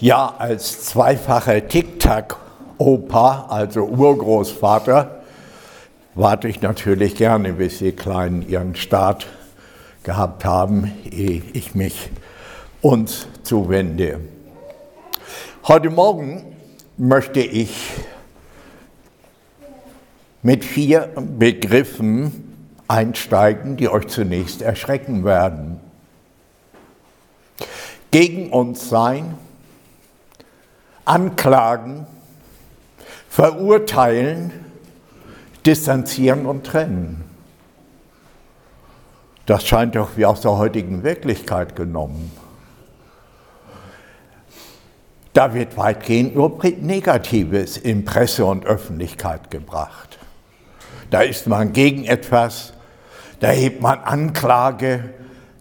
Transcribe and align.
Ja, 0.00 0.32
als 0.38 0.84
zweifacher 0.84 1.66
Tic-Tac-Opa, 1.66 3.46
also 3.48 3.84
Urgroßvater, 3.84 5.22
warte 6.14 6.46
ich 6.46 6.62
natürlich 6.62 7.16
gerne, 7.16 7.54
bis 7.54 7.78
die 7.78 7.90
Kleinen 7.90 8.48
ihren 8.48 8.76
Start 8.76 9.26
gehabt 10.04 10.44
haben, 10.44 10.92
ehe 11.10 11.42
ich 11.52 11.74
mich 11.74 12.10
uns 12.80 13.26
zuwende. 13.42 14.20
Heute 15.66 15.90
Morgen 15.90 16.44
möchte 16.96 17.40
ich 17.40 17.74
mit 20.44 20.64
vier 20.64 21.10
Begriffen 21.40 22.54
einsteigen, 22.86 23.76
die 23.76 23.88
euch 23.88 24.06
zunächst 24.06 24.62
erschrecken 24.62 25.24
werden. 25.24 25.80
Gegen 28.12 28.50
uns 28.50 28.88
sein, 28.88 29.34
anklagen, 31.08 32.06
verurteilen, 33.28 34.52
distanzieren 35.64 36.46
und 36.46 36.64
trennen. 36.64 37.24
Das 39.46 39.66
scheint 39.66 39.96
doch 39.96 40.16
wie 40.16 40.26
aus 40.26 40.42
der 40.42 40.58
heutigen 40.58 41.02
Wirklichkeit 41.02 41.74
genommen. 41.74 42.32
Da 45.32 45.54
wird 45.54 45.76
weitgehend 45.76 46.34
nur 46.34 46.58
Negatives 46.80 47.76
in 47.76 48.04
Presse 48.04 48.44
und 48.44 48.66
Öffentlichkeit 48.66 49.50
gebracht. 49.50 50.18
Da 51.10 51.22
ist 51.22 51.46
man 51.46 51.72
gegen 51.72 52.04
etwas, 52.04 52.72
da 53.40 53.48
hebt 53.48 53.80
man 53.80 54.00
Anklage, 54.00 55.14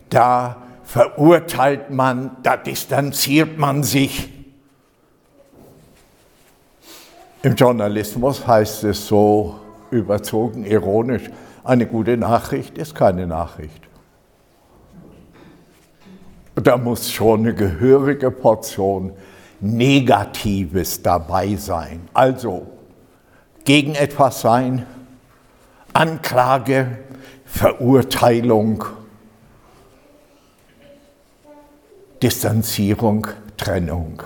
da 0.09 0.63
verurteilt 0.83 1.91
man, 1.91 2.37
da 2.43 2.57
distanziert 2.57 3.57
man 3.57 3.83
sich. 3.83 4.36
Im 7.43 7.55
Journalismus 7.55 8.45
heißt 8.45 8.83
es 8.85 9.07
so 9.07 9.59
überzogen, 9.91 10.65
ironisch, 10.65 11.29
eine 11.63 11.85
gute 11.85 12.17
Nachricht 12.17 12.77
ist 12.77 12.95
keine 12.95 13.27
Nachricht. 13.27 13.87
Da 16.55 16.77
muss 16.77 17.11
schon 17.11 17.41
eine 17.41 17.53
gehörige 17.53 18.31
Portion 18.31 19.13
Negatives 19.59 21.01
dabei 21.01 21.55
sein. 21.55 22.07
Also 22.13 22.67
gegen 23.63 23.95
etwas 23.95 24.41
sein, 24.41 24.85
Anklage, 25.93 26.97
Verurteilung, 27.45 28.83
Distanzierung, 32.21 33.27
Trennung. 33.57 34.23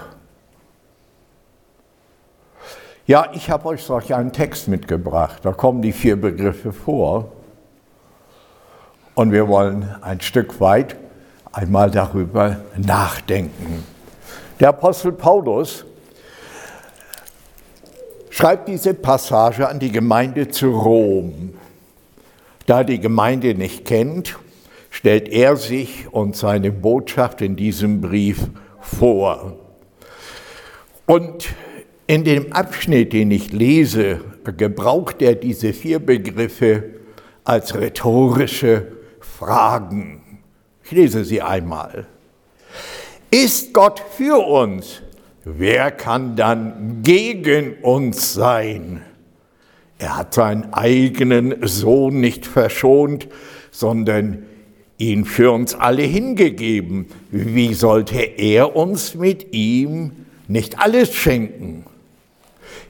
Ja, 3.11 3.29
ich 3.33 3.49
habe 3.49 3.65
euch 3.65 3.83
solch 3.83 4.15
einen 4.15 4.31
Text 4.31 4.69
mitgebracht. 4.69 5.39
Da 5.43 5.51
kommen 5.51 5.81
die 5.81 5.91
vier 5.91 6.15
Begriffe 6.15 6.71
vor. 6.71 7.33
Und 9.15 9.33
wir 9.33 9.49
wollen 9.49 9.93
ein 10.01 10.21
Stück 10.21 10.61
weit 10.61 10.95
einmal 11.51 11.91
darüber 11.91 12.61
nachdenken. 12.77 13.83
Der 14.61 14.69
Apostel 14.69 15.11
Paulus 15.11 15.83
schreibt 18.29 18.69
diese 18.69 18.93
Passage 18.93 19.67
an 19.67 19.79
die 19.79 19.91
Gemeinde 19.91 20.47
zu 20.47 20.71
Rom. 20.71 21.55
Da 22.65 22.85
die 22.85 23.01
Gemeinde 23.01 23.55
nicht 23.55 23.83
kennt, 23.83 24.39
stellt 24.89 25.27
er 25.27 25.57
sich 25.57 26.07
und 26.13 26.37
seine 26.37 26.71
Botschaft 26.71 27.41
in 27.41 27.57
diesem 27.57 27.99
Brief 27.99 28.47
vor. 28.79 29.57
Und 31.07 31.49
in 32.11 32.25
dem 32.25 32.51
Abschnitt, 32.51 33.13
den 33.13 33.31
ich 33.31 33.53
lese, 33.53 34.19
gebraucht 34.57 35.21
er 35.21 35.33
diese 35.33 35.71
vier 35.71 35.99
Begriffe 35.99 36.83
als 37.45 37.73
rhetorische 37.73 38.85
Fragen. 39.21 40.39
Ich 40.83 40.91
lese 40.91 41.23
sie 41.23 41.41
einmal. 41.41 42.07
Ist 43.29 43.73
Gott 43.73 44.03
für 44.17 44.45
uns? 44.45 45.01
Wer 45.45 45.89
kann 45.89 46.35
dann 46.35 46.99
gegen 47.01 47.75
uns 47.81 48.33
sein? 48.33 49.03
Er 49.97 50.17
hat 50.17 50.33
seinen 50.33 50.73
eigenen 50.73 51.65
Sohn 51.65 52.19
nicht 52.19 52.45
verschont, 52.45 53.29
sondern 53.71 54.47
ihn 54.97 55.23
für 55.23 55.53
uns 55.53 55.75
alle 55.75 56.03
hingegeben. 56.03 57.05
Wie 57.29 57.73
sollte 57.73 58.19
er 58.19 58.75
uns 58.75 59.15
mit 59.15 59.53
ihm 59.53 60.11
nicht 60.49 60.77
alles 60.77 61.15
schenken? 61.15 61.85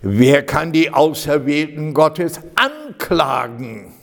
Wer 0.02 0.44
kann 0.46 0.72
die 0.72 0.92
Auserwählten 0.92 1.94
Gottes 1.94 2.40
anklagen? 2.56 3.94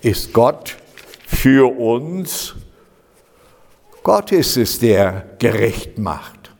Ist 0.00 0.32
Gott 0.32 0.76
für 1.26 1.76
uns? 1.76 2.54
Gott 4.02 4.32
ist 4.32 4.56
es, 4.56 4.78
der 4.78 5.26
gerecht 5.38 5.98
macht. 5.98 6.52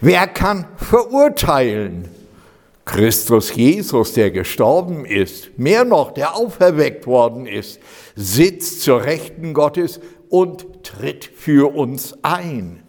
Wer 0.00 0.28
kann 0.28 0.66
verurteilen? 0.76 2.08
Christus 2.84 3.54
Jesus, 3.54 4.12
der 4.12 4.30
gestorben 4.30 5.04
ist, 5.04 5.58
mehr 5.58 5.84
noch, 5.84 6.12
der 6.12 6.36
auferweckt 6.36 7.06
worden 7.06 7.46
ist, 7.46 7.80
sitzt 8.14 8.82
zur 8.82 9.04
Rechten 9.04 9.54
Gottes 9.54 10.00
und 10.28 10.84
tritt 10.84 11.24
für 11.24 11.74
uns 11.74 12.14
ein. 12.22 12.82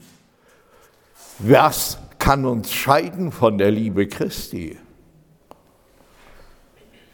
Was 1.39 1.97
kann 2.25 2.43
uns 2.45 2.73
scheiden 2.73 3.31
von 3.31 3.59
der 3.59 3.69
Liebe 3.69 4.07
Christi? 4.07 4.77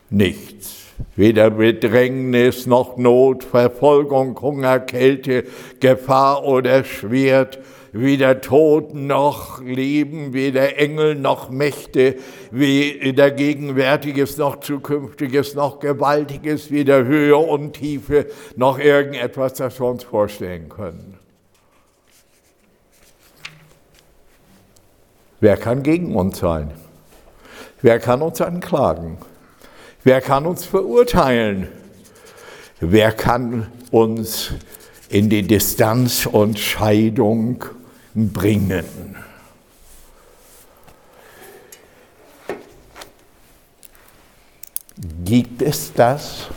Nichts. 0.09 0.85
Weder 1.17 1.49
Bedrängnis 1.49 2.66
noch 2.66 2.95
Not, 2.95 3.44
Verfolgung, 3.44 4.39
Hunger, 4.39 4.79
Kälte, 4.79 5.44
Gefahr 5.81 6.45
oder 6.45 6.85
Schwert, 6.85 7.59
weder 7.91 8.39
Tod 8.39 8.95
noch 8.95 9.61
Leben, 9.61 10.31
weder 10.31 10.77
Engel 10.77 11.16
noch 11.16 11.50
Mächte, 11.50 12.16
weder 12.51 13.31
Gegenwärtiges 13.31 14.38
noch 14.38 14.61
Zukünftiges 14.61 15.55
noch 15.55 15.81
Gewaltiges, 15.81 16.71
weder 16.71 17.03
Höhe 17.03 17.35
und 17.35 17.73
Tiefe 17.73 18.27
noch 18.55 18.79
irgendetwas, 18.79 19.55
das 19.55 19.77
wir 19.77 19.88
uns 19.88 20.05
vorstellen 20.05 20.69
können. 20.69 21.20
Wer 25.41 25.57
kann 25.57 25.81
gegen 25.81 26.16
uns 26.16 26.38
sein? 26.38 26.69
Wer 27.81 28.00
kann 28.00 28.22
uns 28.22 28.40
anklagen? 28.41 29.18
Wer 30.03 30.22
kann 30.22 30.46
uns 30.46 30.66
verurteilen? 30.66 31.68
Wer 32.79 33.12
kann 33.12 33.68
uns 33.90 34.51
in 35.09 35.31
die 35.31 35.41
Distanz 35.41 36.28
und 36.28 36.59
Scheidung 36.59 37.66
bringen? 38.13 39.16
Gibt 45.25 45.63
es 45.63 45.91
das 45.94 46.50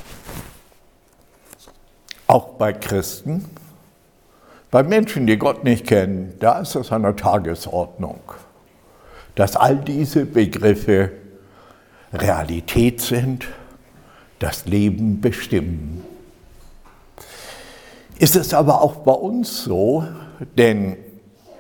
auch 2.27 2.49
bei 2.59 2.75
Christen? 2.75 3.47
Bei 4.71 4.83
Menschen, 4.83 5.27
die 5.27 5.39
Gott 5.39 5.65
nicht 5.65 5.87
kennen, 5.87 6.35
da 6.39 6.59
ist 6.59 6.75
es 6.75 6.93
an 6.93 7.03
der 7.03 7.17
Tagesordnung 7.17 8.21
dass 9.35 9.57
all 9.57 9.77
diese 9.77 10.27
Begriffe 10.27 11.11
Realität 12.13 13.01
sind, 13.01 13.47
das 14.39 14.67
Leben 14.67 15.21
bestimmen. 15.21 16.05
Ist 18.19 18.37
es 18.37 18.55
aber 18.55 18.83
auch 18.83 18.97
bei 18.97 19.13
uns 19.13 19.65
so, 19.65 20.05
denn 20.57 20.97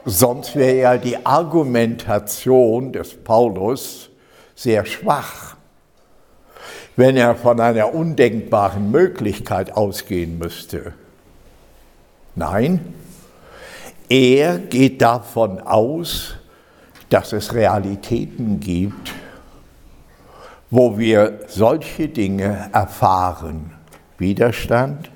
sonst 0.04 0.54
wäre 0.54 0.76
ja 0.76 0.96
die 0.96 1.24
Argumentation 1.26 2.92
des 2.92 3.14
Paulus 3.14 4.10
sehr 4.54 4.84
schwach, 4.84 5.56
wenn 6.96 7.16
er 7.16 7.34
von 7.34 7.60
einer 7.60 7.92
undenkbaren 7.92 8.90
Möglichkeit 8.90 9.72
ausgehen 9.72 10.38
müsste. 10.38 10.94
Nein, 12.36 12.94
er 14.08 14.58
geht 14.58 15.02
davon 15.02 15.60
aus, 15.60 16.34
dass 17.10 17.32
es 17.32 17.54
Realitäten 17.54 18.60
gibt, 18.60 19.12
wo 20.70 20.98
wir 20.98 21.40
solche 21.48 22.08
Dinge 22.08 22.70
erfahren. 22.72 23.72
Widerstand, 24.18 25.10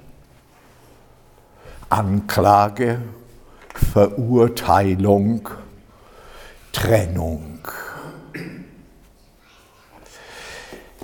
Anklage, 1.88 3.00
Verurteilung, 3.74 5.48
Trennung. 6.72 7.58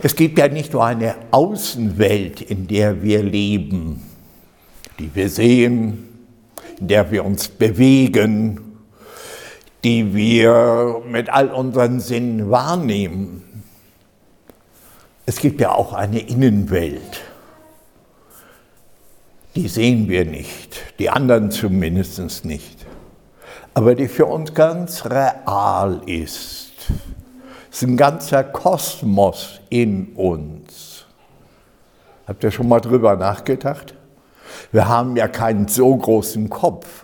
Es 0.02 0.14
gibt 0.14 0.38
ja 0.38 0.48
nicht 0.48 0.72
nur 0.72 0.84
eine 0.84 1.14
Außenwelt, 1.30 2.42
in 2.42 2.66
der 2.66 3.02
wir 3.02 3.22
leben, 3.22 4.02
die 4.98 5.14
wir 5.14 5.30
sehen, 5.30 6.08
in 6.78 6.88
der 6.88 7.10
wir 7.10 7.25
uns 7.25 7.48
bewegen, 7.48 8.74
die 9.84 10.14
wir 10.14 11.02
mit 11.06 11.28
all 11.28 11.48
unseren 11.48 12.00
Sinnen 12.00 12.50
wahrnehmen. 12.50 13.62
Es 15.26 15.36
gibt 15.36 15.60
ja 15.60 15.72
auch 15.72 15.92
eine 15.92 16.20
Innenwelt. 16.20 17.20
Die 19.54 19.69
sehen 19.69 20.08
wir 20.08 20.25
nicht, 20.25 20.98
die 20.98 21.10
anderen 21.10 21.50
zumindest 21.50 22.44
nicht, 22.44 22.86
aber 23.75 23.94
die 23.94 24.08
für 24.08 24.26
uns 24.26 24.52
ganz 24.54 25.04
real 25.04 26.00
ist. 26.06 26.72
Es 27.70 27.82
ist 27.82 27.88
ein 27.88 27.96
ganzer 27.96 28.42
Kosmos 28.42 29.60
in 29.69 30.14
uns. 30.14 31.06
Habt 32.26 32.42
ihr 32.42 32.50
schon 32.50 32.69
mal 32.69 32.80
drüber 32.80 33.16
nachgedacht? 33.16 33.94
Wir 34.72 34.88
haben 34.88 35.14
ja 35.16 35.28
keinen 35.28 35.69
so 35.69 35.94
großen 35.94 36.48
Kopf. 36.48 37.03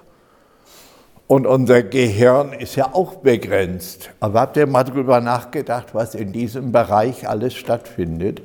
Und 1.31 1.47
unser 1.47 1.85
Gehirn 1.85 2.53
ist 2.53 2.75
ja 2.75 2.93
auch 2.93 3.15
begrenzt. 3.15 4.11
Aber 4.19 4.41
habt 4.41 4.57
ihr 4.57 4.67
mal 4.67 4.83
drüber 4.83 5.21
nachgedacht, 5.21 5.95
was 5.95 6.17
in 6.17 6.33
diesem 6.33 6.73
Bereich 6.73 7.29
alles 7.29 7.55
stattfindet? 7.55 8.43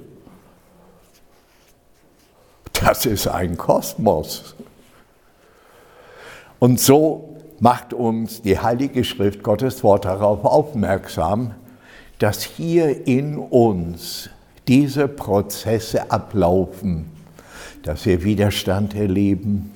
Das 2.73 3.07
ist 3.07 3.27
ein 3.27 3.57
Kosmos. 3.57 4.53
Und 6.59 6.79
so 6.79 7.37
macht 7.59 7.91
uns 7.91 8.43
die 8.43 8.59
Heilige 8.59 9.03
Schrift 9.03 9.41
Gottes 9.41 9.83
Wort 9.83 10.05
darauf 10.05 10.45
aufmerksam, 10.45 11.55
dass 12.19 12.43
hier 12.43 13.07
in 13.07 13.39
uns 13.39 14.29
diese 14.67 15.07
Prozesse 15.07 16.11
ablaufen, 16.11 17.09
dass 17.81 18.05
wir 18.05 18.23
Widerstand 18.23 18.93
erleben, 18.93 19.71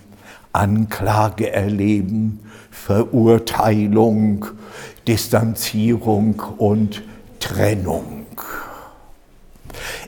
Anklage 0.54 1.52
erleben, 1.52 2.42
Verurteilung, 2.86 4.46
Distanzierung 5.08 6.42
und 6.58 7.04
Trennung. 7.40 8.26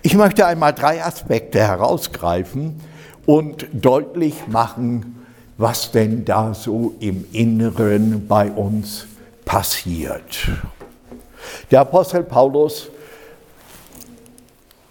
Ich 0.01 0.15
möchte 0.15 0.45
einmal 0.47 0.73
drei 0.73 1.03
Aspekte 1.03 1.59
herausgreifen 1.59 2.81
und 3.25 3.67
deutlich 3.73 4.47
machen, 4.47 5.25
was 5.57 5.91
denn 5.91 6.25
da 6.25 6.53
so 6.53 6.95
im 6.99 7.25
Inneren 7.33 8.27
bei 8.27 8.49
uns 8.49 9.05
passiert. 9.45 10.49
Der 11.69 11.81
Apostel 11.81 12.23
Paulus 12.23 12.89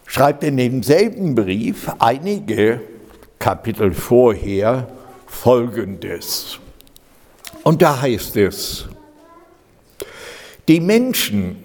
schreibt 0.06 0.44
in 0.44 0.58
demselben 0.58 1.34
Brief 1.34 1.90
einige 1.98 2.80
Kapitel 3.38 3.92
vorher 3.92 4.86
Folgendes. 5.26 6.60
Und 7.62 7.82
da 7.82 8.00
heißt 8.00 8.36
es, 8.36 8.88
die 10.68 10.80
Menschen, 10.80 11.64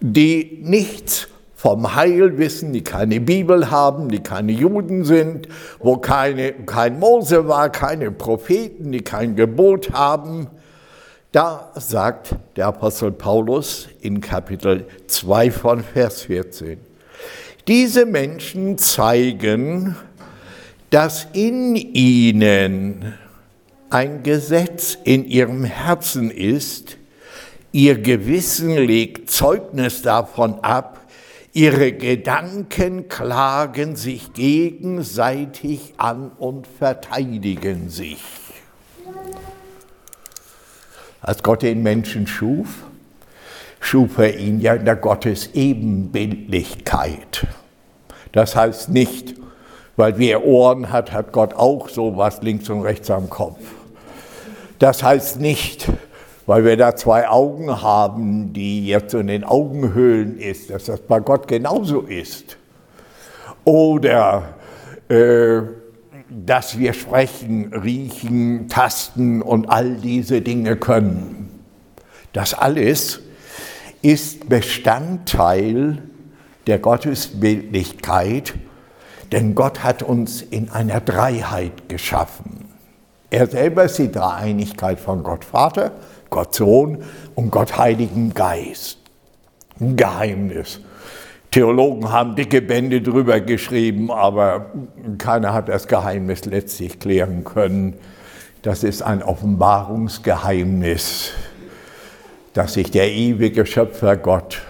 die 0.00 0.58
nichts 0.62 1.28
vom 1.54 1.94
Heil 1.94 2.36
wissen, 2.36 2.74
die 2.74 2.84
keine 2.84 3.20
Bibel 3.20 3.70
haben, 3.70 4.10
die 4.10 4.22
keine 4.22 4.52
Juden 4.52 5.04
sind, 5.04 5.48
wo 5.78 5.96
keine, 5.96 6.52
kein 6.52 6.98
Mose 6.98 7.48
war, 7.48 7.70
keine 7.70 8.10
Propheten, 8.10 8.92
die 8.92 9.00
kein 9.00 9.34
Gebot 9.34 9.92
haben. 9.92 10.48
Da 11.32 11.72
sagt 11.74 12.34
der 12.56 12.66
Apostel 12.66 13.12
Paulus 13.12 13.88
in 14.02 14.20
Kapitel 14.20 14.86
2 15.06 15.50
von 15.50 15.82
Vers 15.82 16.22
14, 16.22 16.78
diese 17.66 18.04
Menschen 18.04 18.76
zeigen, 18.76 19.96
dass 20.90 21.26
in 21.32 21.76
ihnen 21.76 23.14
ein 23.90 24.22
Gesetz 24.22 24.98
in 25.04 25.24
ihrem 25.24 25.64
Herzen 25.64 26.30
ist, 26.30 26.96
ihr 27.72 27.98
Gewissen 27.98 28.76
legt 28.76 29.30
Zeugnis 29.30 30.02
davon 30.02 30.60
ab, 30.60 31.04
Ihre 31.56 31.92
Gedanken 31.92 33.08
klagen 33.08 33.94
sich 33.94 34.32
gegenseitig 34.32 35.94
an 35.98 36.32
und 36.36 36.66
verteidigen 36.66 37.90
sich. 37.90 38.18
Als 41.20 41.44
Gott 41.44 41.62
den 41.62 41.84
Menschen 41.84 42.26
schuf, 42.26 42.82
schuf 43.78 44.18
er 44.18 44.36
ihn 44.36 44.60
ja 44.60 44.74
in 44.74 44.84
der 44.84 44.96
Gottes 44.96 45.50
Ebenbildlichkeit. 45.54 47.46
Das 48.32 48.56
heißt 48.56 48.88
nicht, 48.88 49.36
weil 49.96 50.18
wer 50.18 50.44
Ohren 50.44 50.90
hat, 50.90 51.12
hat 51.12 51.32
Gott 51.32 51.54
auch 51.54 51.88
sowas 51.88 52.42
links 52.42 52.68
und 52.70 52.82
rechts 52.82 53.10
am 53.10 53.30
Kopf. 53.30 53.58
Das 54.78 55.02
heißt 55.02 55.40
nicht, 55.40 55.88
weil 56.46 56.64
wir 56.64 56.76
da 56.76 56.96
zwei 56.96 57.28
Augen 57.28 57.82
haben, 57.82 58.52
die 58.52 58.86
jetzt 58.86 59.14
in 59.14 59.28
den 59.28 59.44
Augenhöhlen 59.44 60.38
ist, 60.38 60.70
dass 60.70 60.86
das 60.86 61.00
bei 61.00 61.20
Gott 61.20 61.48
genauso 61.48 62.00
ist. 62.00 62.58
Oder 63.64 64.54
äh, 65.08 65.62
dass 66.28 66.78
wir 66.78 66.92
sprechen, 66.92 67.72
riechen, 67.72 68.68
tasten 68.68 69.42
und 69.42 69.70
all 69.70 69.94
diese 69.94 70.42
Dinge 70.42 70.76
können. 70.76 71.48
Das 72.32 72.52
alles 72.52 73.20
ist 74.02 74.48
Bestandteil 74.48 76.02
der 76.66 76.78
Gottesbildlichkeit, 76.78 78.54
denn 79.34 79.54
Gott 79.56 79.82
hat 79.82 80.04
uns 80.04 80.42
in 80.42 80.70
einer 80.70 81.00
Dreiheit 81.00 81.88
geschaffen. 81.88 82.68
Er 83.30 83.48
selber 83.48 83.82
ist 83.82 83.98
die 83.98 84.12
Dreieinigkeit 84.12 85.00
von 85.00 85.24
Gott 85.24 85.44
Vater, 85.44 85.90
Gott 86.30 86.54
Sohn 86.54 87.02
und 87.34 87.50
Gott 87.50 87.76
Heiligen 87.76 88.32
Geist. 88.32 88.98
Ein 89.80 89.96
Geheimnis. 89.96 90.78
Theologen 91.50 92.12
haben 92.12 92.36
dicke 92.36 92.62
Bände 92.62 93.02
drüber 93.02 93.40
geschrieben, 93.40 94.12
aber 94.12 94.66
keiner 95.18 95.52
hat 95.52 95.68
das 95.68 95.88
Geheimnis 95.88 96.44
letztlich 96.44 97.00
klären 97.00 97.42
können. 97.42 97.94
Das 98.62 98.84
ist 98.84 99.02
ein 99.02 99.20
Offenbarungsgeheimnis, 99.20 101.32
dass 102.52 102.74
sich 102.74 102.92
der 102.92 103.10
ewige 103.10 103.66
Schöpfer 103.66 104.16
Gott 104.16 104.62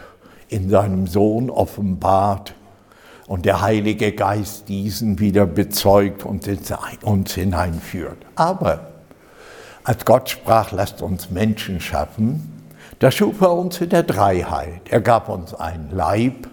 in 0.49 0.71
seinem 0.71 1.07
Sohn 1.07 1.51
offenbart 1.51 2.55
und 3.26 3.47
der 3.47 3.61
Heilige 3.62 4.12
Geist 4.12 4.69
diesen 4.69 5.19
wieder 5.19 5.47
bezeugt 5.47 6.25
und 6.25 6.47
uns 7.03 7.35
hineinführt. 7.35 8.19
Aber 8.35 8.91
als 9.82 10.05
Gott 10.05 10.31
sprach, 10.31 10.73
lasst 10.73 11.03
uns 11.03 11.31
Menschen 11.31 11.81
schaffen, 11.81 12.50
da 12.99 13.10
schuf 13.10 13.41
er 13.41 13.53
uns 13.53 13.81
in 13.81 13.91
der 13.91 14.03
Dreiheit. 14.03 14.82
Er 14.89 15.01
gab 15.01 15.29
uns 15.29 15.53
einen 15.53 15.91
Leib, 15.91 16.49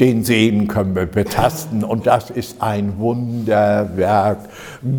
den 0.00 0.24
sehen 0.24 0.66
können 0.66 0.94
wir 0.94 1.06
betasten 1.06 1.84
und 1.84 2.06
das 2.06 2.30
ist 2.30 2.62
ein 2.62 2.98
Wunderwerk 2.98 4.38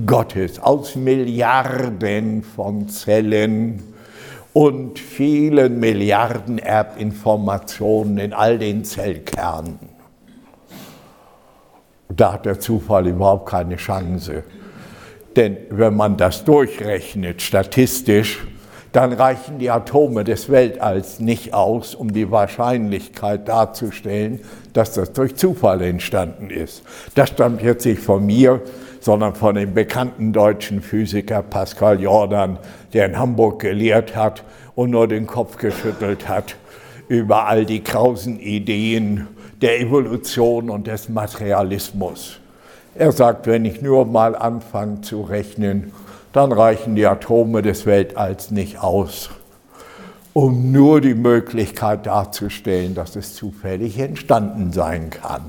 Gottes 0.05 0.59
aus 0.59 0.95
Milliarden 0.95 2.43
von 2.43 2.87
Zellen 2.87 3.83
und 4.53 4.99
vielen 4.99 5.79
Milliarden 5.79 6.59
Erbinformationen 6.59 8.17
in 8.19 8.33
all 8.33 8.59
den 8.59 8.85
Zellkernen. 8.85 9.90
Da 12.15 12.33
hat 12.33 12.45
der 12.45 12.59
Zufall 12.59 13.07
überhaupt 13.07 13.49
keine 13.49 13.75
Chance. 13.75 14.43
Denn 15.35 15.57
wenn 15.69 15.95
man 15.95 16.17
das 16.17 16.43
durchrechnet 16.43 17.41
statistisch, 17.41 18.39
dann 18.91 19.13
reichen 19.13 19.57
die 19.59 19.69
Atome 19.69 20.25
des 20.25 20.49
Weltalls 20.49 21.21
nicht 21.21 21.53
aus, 21.53 21.95
um 21.95 22.11
die 22.11 22.29
Wahrscheinlichkeit 22.29 23.47
darzustellen, 23.47 24.41
dass 24.73 24.93
das 24.93 25.13
durch 25.13 25.35
Zufall 25.35 25.81
entstanden 25.81 26.49
ist. 26.49 26.83
Das 27.15 27.29
stammt 27.29 27.61
jetzt 27.61 27.85
nicht 27.85 28.01
von 28.01 28.25
mir, 28.25 28.61
sondern 28.99 29.33
von 29.33 29.55
dem 29.55 29.73
bekannten 29.73 30.33
deutschen 30.33 30.81
Physiker 30.81 31.41
Pascal 31.41 32.01
Jordan, 32.01 32.59
der 32.91 33.05
in 33.05 33.17
Hamburg 33.17 33.61
gelehrt 33.61 34.15
hat 34.15 34.43
und 34.75 34.89
nur 34.89 35.07
den 35.07 35.25
Kopf 35.25 35.55
geschüttelt 35.55 36.27
hat 36.27 36.55
über 37.07 37.47
all 37.47 37.65
die 37.65 37.83
krausen 37.83 38.39
Ideen 38.39 39.27
der 39.61 39.79
Evolution 39.79 40.69
und 40.69 40.87
des 40.87 41.09
Materialismus. 41.09 42.39
Er 42.95 43.11
sagt, 43.11 43.47
wenn 43.47 43.63
ich 43.63 43.81
nur 43.81 44.05
mal 44.05 44.35
anfange 44.35 45.01
zu 45.01 45.21
rechnen, 45.21 45.93
dann 46.33 46.51
reichen 46.51 46.95
die 46.95 47.05
Atome 47.05 47.61
des 47.61 47.85
Weltalls 47.85 48.51
nicht 48.51 48.79
aus, 48.79 49.29
um 50.33 50.71
nur 50.71 51.01
die 51.01 51.13
Möglichkeit 51.13 52.05
darzustellen, 52.05 52.95
dass 52.95 53.15
es 53.15 53.35
zufällig 53.35 53.99
entstanden 53.99 54.71
sein 54.71 55.09
kann. 55.09 55.43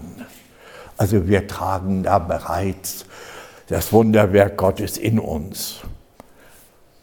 Also 0.96 1.26
wir 1.26 1.46
tragen 1.46 2.02
da 2.02 2.18
bereits 2.18 3.06
das 3.68 3.92
Wunderwerk 3.92 4.56
Gottes 4.56 4.98
in 4.98 5.18
uns. 5.18 5.80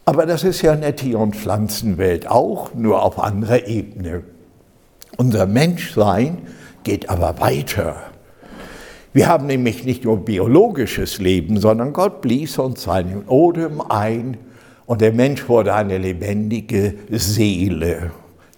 Aber 0.06 0.26
das 0.26 0.44
ist 0.44 0.62
ja 0.62 0.74
in 0.74 0.82
der 0.82 0.96
Tier- 0.96 1.20
und 1.20 1.36
Pflanzenwelt 1.36 2.28
auch, 2.28 2.74
nur 2.74 3.04
auf 3.04 3.20
anderer 3.20 3.68
Ebene. 3.68 4.24
Unser 5.18 5.46
Menschsein 5.46 6.40
geht 6.84 7.10
aber 7.10 7.40
weiter. 7.40 7.96
Wir 9.12 9.28
haben 9.28 9.48
nämlich 9.48 9.86
nicht 9.86 10.04
nur 10.04 10.24
biologisches 10.24 11.18
Leben, 11.18 11.60
sondern 11.60 11.94
Gott 11.94 12.22
blies 12.22 12.58
uns 12.60 12.84
seinen 12.84 13.28
Odem 13.28 13.82
ein 13.82 14.38
Und 14.86 15.02
der 15.02 15.14
Mensch 15.14 15.48
wurde 15.48 15.76
eine 15.76 16.00
lebendige 16.00 16.96
Seele. 17.12 18.10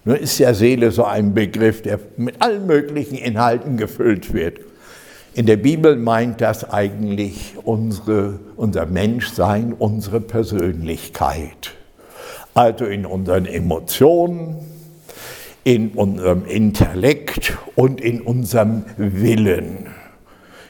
Nun 0.06 0.16
ist 0.16 0.38
ja 0.38 0.54
Seele 0.54 0.90
so 0.90 1.04
ein 1.04 1.34
Begriff, 1.34 1.82
der 1.82 2.00
mit 2.16 2.40
allen 2.40 2.66
möglichen 2.66 3.16
Inhalten 3.16 3.76
gefüllt 3.76 4.32
wird. 4.32 4.60
In 5.34 5.44
der 5.44 5.58
Bibel 5.58 5.96
meint 5.96 6.40
das 6.40 6.70
eigentlich 6.70 7.54
unsere, 7.64 8.40
unser 8.56 8.86
Menschsein, 8.86 9.74
unsere 9.74 10.20
Persönlichkeit. 10.20 11.72
Also 12.54 12.86
in 12.86 13.04
unseren 13.04 13.44
Emotionen, 13.44 14.56
in 15.64 15.90
unserem 15.90 16.44
Intellekt 16.46 17.56
und 17.76 18.00
in 18.00 18.20
unserem 18.20 18.84
Willen. 18.96 19.86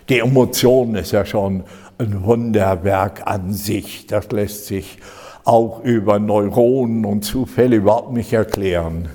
Die 0.08 0.18
Emotion 0.18 0.94
ist 0.94 1.12
ja 1.12 1.25
schon 1.25 1.64
ein 1.99 2.25
Wunderwerk 2.25 3.26
an 3.26 3.52
sich. 3.52 4.06
Das 4.06 4.30
lässt 4.30 4.66
sich 4.66 4.99
auch 5.44 5.82
über 5.82 6.18
Neuronen 6.18 7.04
und 7.04 7.22
Zufälle 7.22 7.76
überhaupt 7.76 8.12
nicht 8.12 8.32
erklären, 8.32 9.08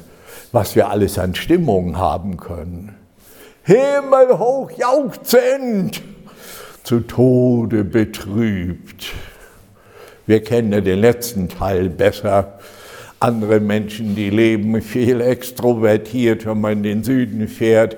was 0.51 0.75
wir 0.75 0.89
alles 0.89 1.19
an 1.19 1.35
Stimmung 1.35 1.97
haben 1.97 2.37
können. 2.37 2.95
Himmelhoch 3.63 4.71
jauchzend, 4.71 6.01
zu 6.83 7.01
Tode 7.01 7.83
betrübt. 7.83 9.07
Wir 10.25 10.41
kennen 10.41 10.71
ja 10.71 10.81
den 10.81 10.99
letzten 10.99 11.49
Teil 11.49 11.89
besser. 11.89 12.59
Andere 13.19 13.59
Menschen, 13.59 14.15
die 14.15 14.29
leben 14.29 14.79
viel 14.81 15.21
extrovertiert, 15.21 16.45
wenn 16.45 16.61
man 16.61 16.73
in 16.73 16.83
den 16.83 17.03
Süden 17.03 17.47
fährt 17.47 17.97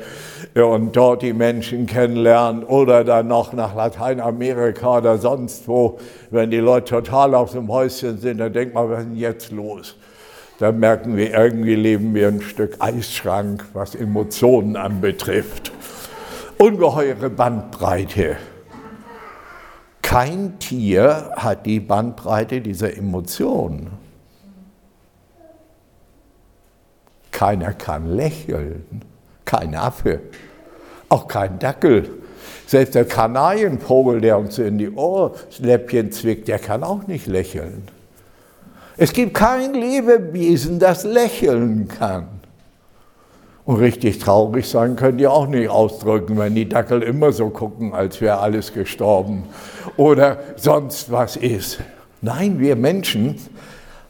und 0.56 0.96
dort 0.96 1.24
die 1.24 1.34
Menschen 1.34 1.88
kennenlernt 1.88 2.68
oder 2.70 3.04
dann 3.04 3.28
noch 3.28 3.52
nach 3.52 3.76
Lateinamerika 3.76 5.00
oder 5.00 5.18
sonst 5.18 5.68
wo, 5.68 6.00
wenn 6.32 6.52
die 6.52 6.58
Leute 6.58 7.02
total 7.02 7.36
aus 7.36 7.52
dem 7.52 7.68
Häuschen 7.68 8.18
sind, 8.18 8.38
dann 8.38 8.54
denkt 8.54 8.74
man, 8.74 8.90
was 8.90 9.00
ist 9.00 9.10
denn 9.10 9.18
jetzt 9.18 9.52
los? 9.52 9.98
Da 10.58 10.72
merken 10.72 11.18
wir, 11.18 11.34
irgendwie 11.34 11.76
leben 11.76 12.16
wir 12.16 12.30
ein 12.30 12.42
Stück 12.42 12.78
Eisschrank, 12.80 13.66
was 13.74 13.96
Emotionen 13.96 14.78
anbetrifft. 14.78 15.74
Ungeheure 16.58 17.30
Bandbreite. 17.30 18.38
Kein 20.02 20.60
Tier 20.60 21.32
hat 21.36 21.66
die 21.66 21.82
Bandbreite 21.82 22.62
dieser 22.62 22.96
Emotionen. 22.98 23.99
Keiner 27.40 27.72
kann 27.72 28.18
lächeln, 28.18 28.84
kein 29.46 29.74
Affe, 29.74 30.20
auch 31.08 31.30
kein 31.30 31.58
Dackel. 31.58 32.10
Selbst 32.68 32.96
der 32.96 33.06
Kanarienvogel, 33.06 34.20
der 34.20 34.38
uns 34.38 34.58
in 34.58 34.78
die 34.78 34.90
Ohrläppchen 34.90 36.12
zwickt, 36.12 36.50
der 36.50 36.60
kann 36.60 36.84
auch 36.84 37.08
nicht 37.08 37.28
lächeln. 37.28 37.84
Es 38.98 39.14
gibt 39.14 39.36
kein 39.36 39.74
Lebewesen, 39.74 40.80
das 40.80 41.06
lächeln 41.06 41.88
kann. 41.88 42.28
Und 43.64 43.78
richtig 43.78 44.20
traurig 44.20 44.68
sein 44.68 44.98
können 44.98 45.18
die 45.18 45.28
auch 45.28 45.48
nicht 45.48 45.70
ausdrücken, 45.70 46.38
wenn 46.38 46.56
die 46.56 46.68
Dackel 46.68 47.02
immer 47.02 47.32
so 47.32 47.52
gucken, 47.52 47.94
als 47.94 48.20
wäre 48.20 48.40
alles 48.40 48.74
gestorben 48.74 49.44
oder 49.96 50.40
sonst 50.58 51.10
was 51.10 51.38
ist. 51.38 51.80
Nein, 52.22 52.60
wir 52.60 52.76
Menschen 52.76 53.38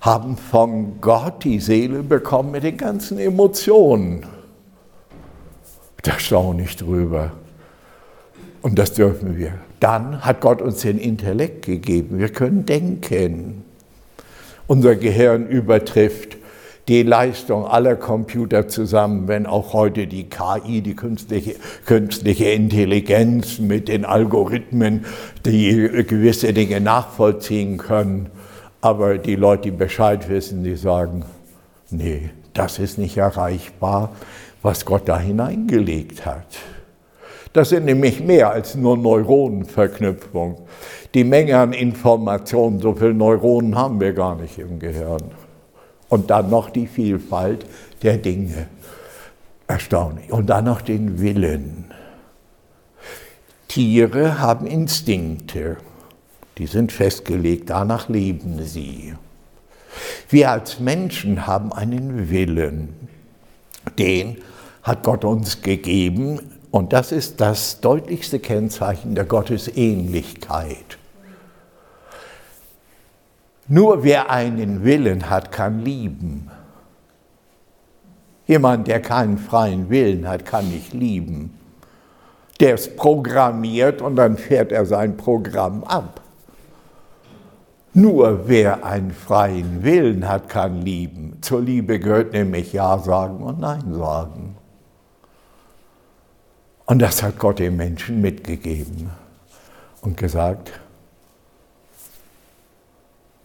haben 0.02 0.38
von 0.38 1.02
Gott 1.02 1.44
die 1.44 1.60
Seele 1.60 2.04
bekommen 2.04 2.52
mit 2.52 2.64
den 2.64 2.78
ganzen 2.78 3.20
Emotionen. 3.20 4.26
Da 6.04 6.18
staune 6.20 6.64
ich 6.64 6.78
drüber. 6.78 7.32
Und 8.62 8.80
das 8.80 8.94
dürfen 8.94 9.38
wir. 9.38 9.54
Dann 9.80 10.26
hat 10.26 10.42
Gott 10.42 10.62
uns 10.62 10.82
den 10.82 10.98
Intellekt 10.98 11.66
gegeben. 11.66 12.20
Wir 12.20 12.30
können 12.30 12.66
denken. 12.66 13.64
Unser 14.68 14.96
Gehirn 14.96 15.48
übertrifft 15.48 16.38
die 16.88 17.04
Leistung 17.04 17.66
aller 17.66 17.96
Computer 17.96 18.68
zusammen, 18.68 19.28
wenn 19.28 19.46
auch 19.46 19.74
heute 19.74 20.08
die 20.08 20.28
KI, 20.28 20.82
die 20.82 20.96
künstliche, 20.96 21.56
künstliche 21.86 22.46
Intelligenz 22.46 23.60
mit 23.60 23.88
den 23.88 24.06
Algorithmen, 24.06 25.06
die 25.46 26.04
gewisse 26.08 26.52
Dinge 26.52 26.82
nachvollziehen 26.82 27.78
können. 27.78 28.30
Aber 28.82 29.18
die 29.18 29.36
Leute, 29.36 29.64
die 29.64 29.72
Bescheid 29.72 30.30
wissen, 30.30 30.64
die 30.64 30.76
sagen, 30.76 31.26
nee, 31.90 32.30
das 32.54 32.80
ist 32.80 32.98
nicht 32.98 33.18
erreichbar, 33.18 34.12
was 34.62 34.86
Gott 34.86 35.08
da 35.08 35.20
hineingelegt 35.20 36.26
hat. 36.26 36.46
Das 37.54 37.70
sind 37.70 37.86
nämlich 37.86 38.22
mehr 38.22 38.52
als 38.52 38.76
nur 38.76 38.98
Neuronenverknüpfung. 38.98 40.62
Die 41.14 41.24
Menge 41.24 41.58
an 41.58 41.74
Informationen, 41.74 42.80
so 42.80 42.94
viele 42.94 43.14
Neuronen 43.14 43.76
haben 43.76 44.00
wir 44.00 44.14
gar 44.14 44.36
nicht 44.36 44.60
im 44.60 44.80
Gehirn. 44.80 45.32
Und 46.08 46.30
dann 46.30 46.50
noch 46.50 46.70
die 46.70 46.88
Vielfalt 46.88 47.66
der 48.04 48.18
Dinge. 48.18 48.68
Erstaunlich. 49.68 50.32
Und 50.32 50.48
dann 50.48 50.66
noch 50.66 50.82
den 50.82 51.20
Willen. 51.20 51.86
Tiere 53.68 54.40
haben 54.40 54.66
Instinkte. 54.66 55.78
Die 56.60 56.68
sind 56.68 56.92
festgelegt, 56.92 57.70
danach 57.70 58.10
leben 58.10 58.64
sie. 58.66 59.16
Wir 60.30 60.52
als 60.52 60.80
Menschen 60.80 61.48
haben 61.48 61.72
einen 61.72 62.30
Willen. 62.30 62.90
Den 63.98 64.38
hat 64.84 65.04
Gott 65.04 65.24
uns 65.24 65.62
gegeben 65.62 66.40
und 66.70 66.92
das 66.92 67.14
ist 67.14 67.40
das 67.40 67.80
deutlichste 67.80 68.40
Kennzeichen 68.40 69.16
der 69.16 69.24
Gottesähnlichkeit. 69.24 70.98
Nur 73.70 74.04
wer 74.04 74.30
einen 74.30 74.84
Willen 74.84 75.30
hat, 75.30 75.54
kann 75.54 75.80
lieben. 75.80 76.52
Jemand, 78.48 78.88
der 78.88 79.00
keinen 79.00 79.38
freien 79.38 79.90
Willen 79.90 80.28
hat, 80.28 80.46
kann 80.46 80.70
nicht 80.70 80.92
lieben. 80.92 81.54
Der 82.60 82.74
ist 82.74 82.98
programmiert 82.98 84.02
und 84.02 84.18
dann 84.18 84.38
fährt 84.38 84.74
er 84.74 84.86
sein 84.86 85.16
Programm 85.16 85.84
ab. 85.86 86.20
Nur 87.94 88.48
wer 88.48 88.86
einen 88.86 89.12
freien 89.12 89.84
Willen 89.84 90.28
hat, 90.28 90.48
kann 90.48 90.82
lieben. 90.82 91.38
Zur 91.42 91.62
Liebe 91.62 92.00
gehört 92.00 92.34
nämlich 92.34 92.72
Ja 92.72 92.98
sagen 93.00 93.42
und 93.42 93.60
Nein 93.60 93.94
sagen. 93.94 94.56
Und 96.86 97.00
das 97.00 97.22
hat 97.24 97.38
Gott 97.40 97.60
dem 97.60 97.78
Menschen 97.78 98.22
mitgegeben 98.22 99.10
und 100.02 100.18
gesagt, 100.18 100.72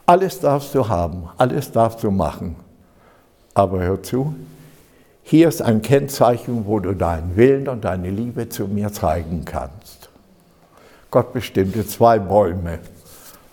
alles 0.06 0.40
darfst 0.40 0.74
du 0.74 0.88
haben, 0.88 1.28
alles 1.38 1.72
darfst 1.72 2.02
du 2.02 2.10
machen. 2.10 2.56
Aber 3.54 3.80
hör 3.80 4.02
zu, 4.02 4.34
hier 5.22 5.48
ist 5.48 5.62
ein 5.62 5.80
Kennzeichen, 5.80 6.66
wo 6.66 6.80
du 6.80 6.94
deinen 6.94 7.36
Willen 7.36 7.68
und 7.68 7.84
deine 7.84 8.10
Liebe 8.10 8.48
zu 8.48 8.66
mir 8.66 8.92
zeigen 8.92 9.44
kannst. 9.44 10.10
Gott 11.10 11.32
bestimmte 11.32 11.86
zwei 11.86 12.18
Bäume, 12.18 12.80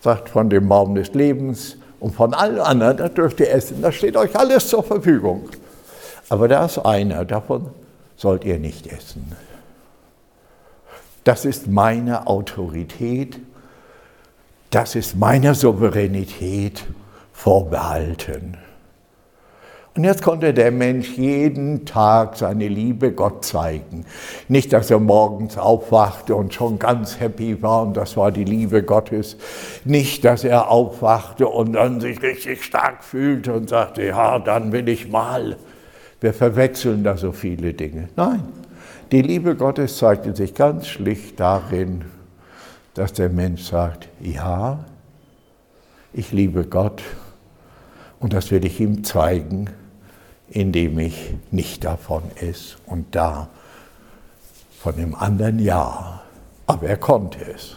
sagt 0.02 0.28
von 0.28 0.50
dem 0.50 0.68
Baum 0.68 0.94
des 0.94 1.14
Lebens 1.14 1.78
und 2.00 2.14
von 2.14 2.34
allen 2.34 2.60
anderen, 2.60 2.98
da 2.98 3.08
dürft 3.08 3.40
ihr 3.40 3.50
essen, 3.50 3.80
da 3.80 3.90
steht 3.90 4.16
euch 4.16 4.36
alles 4.36 4.68
zur 4.68 4.82
Verfügung. 4.82 5.48
Aber 6.28 6.48
da 6.48 6.66
ist 6.66 6.78
einer, 6.78 7.24
davon 7.24 7.70
sollt 8.16 8.44
ihr 8.44 8.58
nicht 8.58 8.86
essen. 8.86 9.32
Das 11.24 11.44
ist 11.44 11.68
meine 11.68 12.26
Autorität 12.26 13.38
das 14.72 14.94
ist 14.94 15.16
meiner 15.16 15.54
Souveränität 15.54 16.82
vorbehalten. 17.34 18.56
Und 19.94 20.04
jetzt 20.04 20.22
konnte 20.22 20.54
der 20.54 20.70
Mensch 20.70 21.18
jeden 21.18 21.84
Tag 21.84 22.36
seine 22.36 22.66
Liebe 22.66 23.12
Gott 23.12 23.44
zeigen. 23.44 24.06
Nicht, 24.48 24.72
dass 24.72 24.90
er 24.90 24.98
morgens 24.98 25.58
aufwachte 25.58 26.34
und 26.34 26.54
schon 26.54 26.78
ganz 26.78 27.20
happy 27.20 27.60
war 27.62 27.82
und 27.82 27.96
das 27.98 28.16
war 28.16 28.32
die 28.32 28.44
Liebe 28.44 28.82
Gottes. 28.82 29.36
Nicht, 29.84 30.24
dass 30.24 30.44
er 30.44 30.70
aufwachte 30.70 31.46
und 31.46 31.74
dann 31.74 32.00
sich 32.00 32.22
richtig 32.22 32.64
stark 32.64 33.04
fühlte 33.04 33.52
und 33.52 33.68
sagte, 33.68 34.04
ja, 34.04 34.38
dann 34.38 34.72
will 34.72 34.88
ich 34.88 35.10
mal. 35.10 35.56
Wir 36.22 36.32
verwechseln 36.32 37.04
da 37.04 37.18
so 37.18 37.32
viele 37.32 37.74
Dinge. 37.74 38.08
Nein, 38.16 38.42
die 39.10 39.20
Liebe 39.20 39.56
Gottes 39.56 39.98
zeigte 39.98 40.34
sich 40.34 40.54
ganz 40.54 40.86
schlicht 40.86 41.38
darin, 41.38 42.06
dass 42.94 43.12
der 43.12 43.28
Mensch 43.28 43.64
sagt, 43.64 44.08
ja, 44.20 44.86
ich 46.14 46.32
liebe 46.32 46.64
Gott 46.64 47.02
und 48.20 48.32
das 48.32 48.50
will 48.50 48.64
ich 48.64 48.80
ihm 48.80 49.04
zeigen, 49.04 49.68
indem 50.52 50.98
ich 50.98 51.34
nicht 51.50 51.84
davon 51.84 52.22
esse 52.36 52.76
und 52.86 53.14
da 53.14 53.48
von 54.78 54.96
dem 54.96 55.14
anderen 55.14 55.58
ja. 55.58 56.22
Aber 56.66 56.86
er 56.86 56.96
konnte 56.96 57.38
es. 57.54 57.76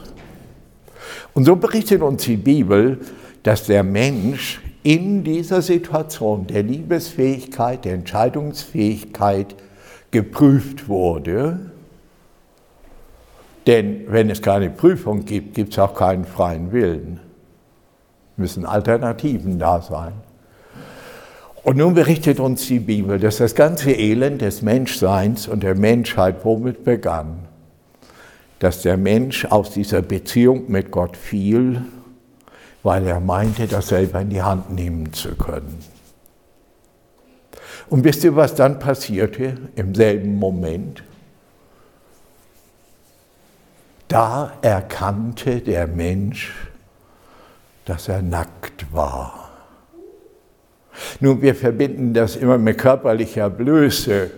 Und 1.34 1.46
so 1.46 1.56
berichtet 1.56 2.02
uns 2.02 2.24
die 2.24 2.38
Bibel, 2.38 3.00
dass 3.44 3.66
der 3.66 3.84
Mensch 3.84 4.62
in 4.84 5.24
dieser 5.24 5.62
Situation 5.62 6.48
der 6.48 6.64
Liebesfähigkeit, 6.64 7.86
der 7.86 7.94
Entscheidungsfähigkeit 7.94 9.56
geprüft 10.12 10.88
wurde 10.88 11.72
denn 13.68 14.06
wenn 14.08 14.30
es 14.30 14.42
keine 14.42 14.70
Prüfung 14.70 15.26
gibt, 15.26 15.56
gibt 15.56 15.74
es 15.74 15.80
auch 15.80 15.96
keinen 15.96 16.26
freien 16.26 16.72
Willen. 16.72 17.20
Müssen 18.38 18.66
Alternativen 18.66 19.58
da 19.58 19.82
sein. 19.82 20.14
Und 21.66 21.78
nun 21.78 21.96
berichtet 21.96 22.40
uns 22.40 22.68
die 22.68 22.78
Bibel, 22.78 23.20
dass 23.20 23.38
das 23.38 23.56
ganze 23.56 23.92
Elend 23.92 24.44
des 24.44 24.62
Menschseins 24.62 25.48
und 25.48 25.64
der 25.64 25.74
Menschheit 25.74 26.46
womit 26.46 26.84
begann? 26.84 27.48
Dass 28.60 28.84
der 28.84 28.98
Mensch 28.98 29.46
aus 29.46 29.72
dieser 29.72 30.04
Beziehung 30.04 30.70
mit 30.70 30.92
Gott 30.92 31.18
fiel, 31.18 31.82
weil 32.84 33.08
er 33.08 33.20
meinte, 33.20 33.66
das 33.66 33.88
selber 33.88 34.22
in 34.22 34.30
die 34.30 34.44
Hand 34.44 34.70
nehmen 34.70 35.12
zu 35.12 35.34
können. 35.34 35.80
Und 37.90 38.04
wisst 38.04 38.24
ihr, 38.24 38.36
was 38.36 38.54
dann 38.54 38.78
passierte 38.78 39.58
im 39.76 39.96
selben 39.96 40.36
Moment? 40.36 41.02
Da 44.08 44.54
erkannte 44.62 45.62
der 45.62 45.88
Mensch, 45.88 46.54
dass 47.86 48.08
er 48.08 48.22
nackt 48.22 48.86
war. 48.94 49.45
Nun, 51.20 51.42
wir 51.42 51.56
verbinden 51.56 52.14
das 52.14 52.36
immer 52.36 52.58
mit 52.58 52.78
körperlicher 52.78 53.50
Blöße. 53.50 54.32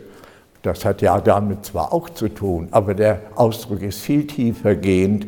Das 0.62 0.84
hat 0.86 1.02
ja 1.02 1.20
damit 1.22 1.66
zwar 1.66 1.94
auch 1.94 2.10
zu 2.10 2.30
tun, 2.30 2.68
aber 2.72 2.94
der 2.94 3.22
Ausdruck 3.36 3.82
ist 3.82 4.00
viel 4.00 4.28
tiefer 4.28 4.76
gehend. 4.76 5.28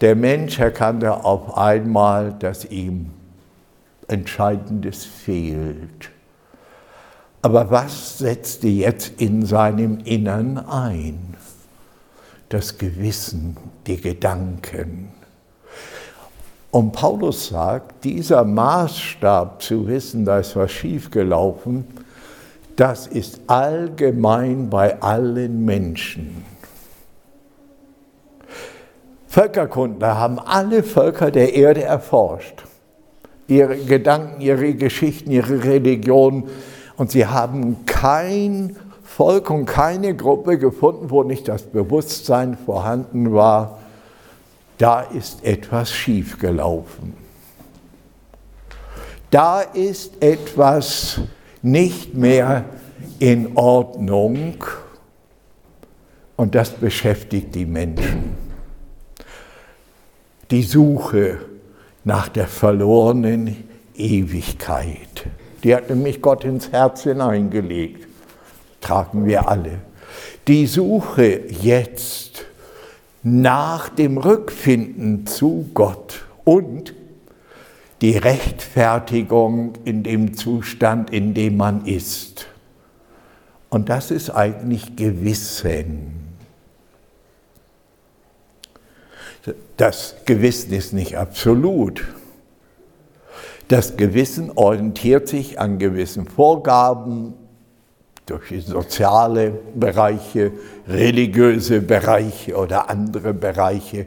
Der 0.00 0.16
Mensch 0.16 0.58
erkannte 0.58 1.24
auf 1.24 1.56
einmal, 1.56 2.34
dass 2.38 2.64
ihm 2.64 3.10
Entscheidendes 4.08 5.04
fehlt. 5.04 6.10
Aber 7.40 7.70
was 7.70 8.18
setzte 8.18 8.68
jetzt 8.68 9.20
in 9.20 9.44
seinem 9.44 9.98
Innern 10.00 10.58
ein? 10.58 11.36
Das 12.48 12.78
Gewissen, 12.78 13.56
die 13.86 14.00
Gedanken. 14.00 15.13
Und 16.74 16.90
Paulus 16.90 17.50
sagt, 17.50 18.02
dieser 18.02 18.42
Maßstab 18.42 19.62
zu 19.62 19.86
wissen, 19.86 20.24
da 20.24 20.40
ist 20.40 20.56
was 20.56 20.72
schiefgelaufen, 20.72 21.86
das 22.74 23.06
ist 23.06 23.42
allgemein 23.46 24.70
bei 24.70 25.00
allen 25.00 25.64
Menschen. 25.64 26.44
Völkerkundler 29.28 30.18
haben 30.18 30.40
alle 30.40 30.82
Völker 30.82 31.30
der 31.30 31.54
Erde 31.54 31.84
erforscht. 31.84 32.64
Ihre 33.46 33.76
Gedanken, 33.76 34.40
ihre 34.40 34.74
Geschichten, 34.74 35.30
ihre 35.30 35.62
Religionen 35.62 36.48
und 36.96 37.12
sie 37.12 37.26
haben 37.26 37.86
kein 37.86 38.74
Volk 39.04 39.48
und 39.48 39.66
keine 39.66 40.16
Gruppe 40.16 40.58
gefunden, 40.58 41.08
wo 41.10 41.22
nicht 41.22 41.46
das 41.46 41.62
Bewusstsein 41.62 42.56
vorhanden 42.56 43.32
war, 43.32 43.78
da 44.78 45.00
ist 45.02 45.44
etwas 45.44 45.92
schiefgelaufen. 45.92 47.14
Da 49.30 49.60
ist 49.60 50.22
etwas 50.22 51.20
nicht 51.62 52.14
mehr 52.14 52.64
in 53.18 53.56
Ordnung 53.56 54.62
und 56.36 56.54
das 56.54 56.70
beschäftigt 56.70 57.54
die 57.54 57.66
Menschen. 57.66 58.36
Die 60.50 60.62
Suche 60.62 61.38
nach 62.04 62.28
der 62.28 62.46
verlorenen 62.46 63.68
Ewigkeit. 63.96 65.26
Die 65.62 65.74
hat 65.74 65.88
nämlich 65.88 66.20
Gott 66.20 66.44
ins 66.44 66.70
Herz 66.70 67.04
hineingelegt. 67.04 68.06
Tragen 68.80 69.24
wir 69.24 69.48
alle. 69.48 69.80
Die 70.46 70.66
Suche 70.66 71.40
jetzt 71.48 72.43
nach 73.24 73.88
dem 73.88 74.18
Rückfinden 74.18 75.26
zu 75.26 75.70
Gott 75.72 76.26
und 76.44 76.94
die 78.02 78.18
Rechtfertigung 78.18 79.72
in 79.84 80.02
dem 80.02 80.34
Zustand, 80.34 81.10
in 81.10 81.32
dem 81.32 81.56
man 81.56 81.86
ist. 81.86 82.46
Und 83.70 83.88
das 83.88 84.10
ist 84.10 84.28
eigentlich 84.28 84.94
Gewissen. 84.94 86.36
Das 89.78 90.16
Gewissen 90.26 90.74
ist 90.74 90.92
nicht 90.92 91.16
absolut. 91.16 92.04
Das 93.68 93.96
Gewissen 93.96 94.50
orientiert 94.54 95.28
sich 95.28 95.58
an 95.58 95.78
gewissen 95.78 96.26
Vorgaben 96.26 97.32
durch 98.26 98.64
soziale 98.64 99.52
Bereiche, 99.74 100.52
religiöse 100.88 101.80
Bereiche 101.80 102.56
oder 102.56 102.88
andere 102.88 103.34
Bereiche. 103.34 104.06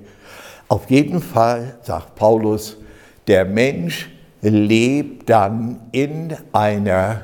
Auf 0.67 0.89
jeden 0.89 1.21
Fall, 1.21 1.77
sagt 1.83 2.15
Paulus, 2.15 2.77
der 3.27 3.45
Mensch 3.45 4.09
lebt 4.41 5.29
dann 5.29 5.79
in 5.91 6.35
einer 6.51 7.21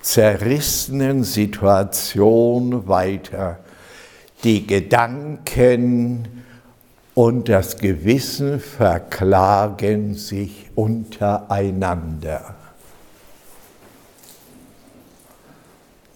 zerrissenen 0.00 1.24
Situation 1.24 2.86
weiter. 2.86 3.58
Die 4.44 4.66
Gedanken, 4.66 6.38
und 7.18 7.48
das 7.48 7.78
Gewissen 7.78 8.60
verklagen 8.60 10.14
sich 10.14 10.70
untereinander. 10.76 12.54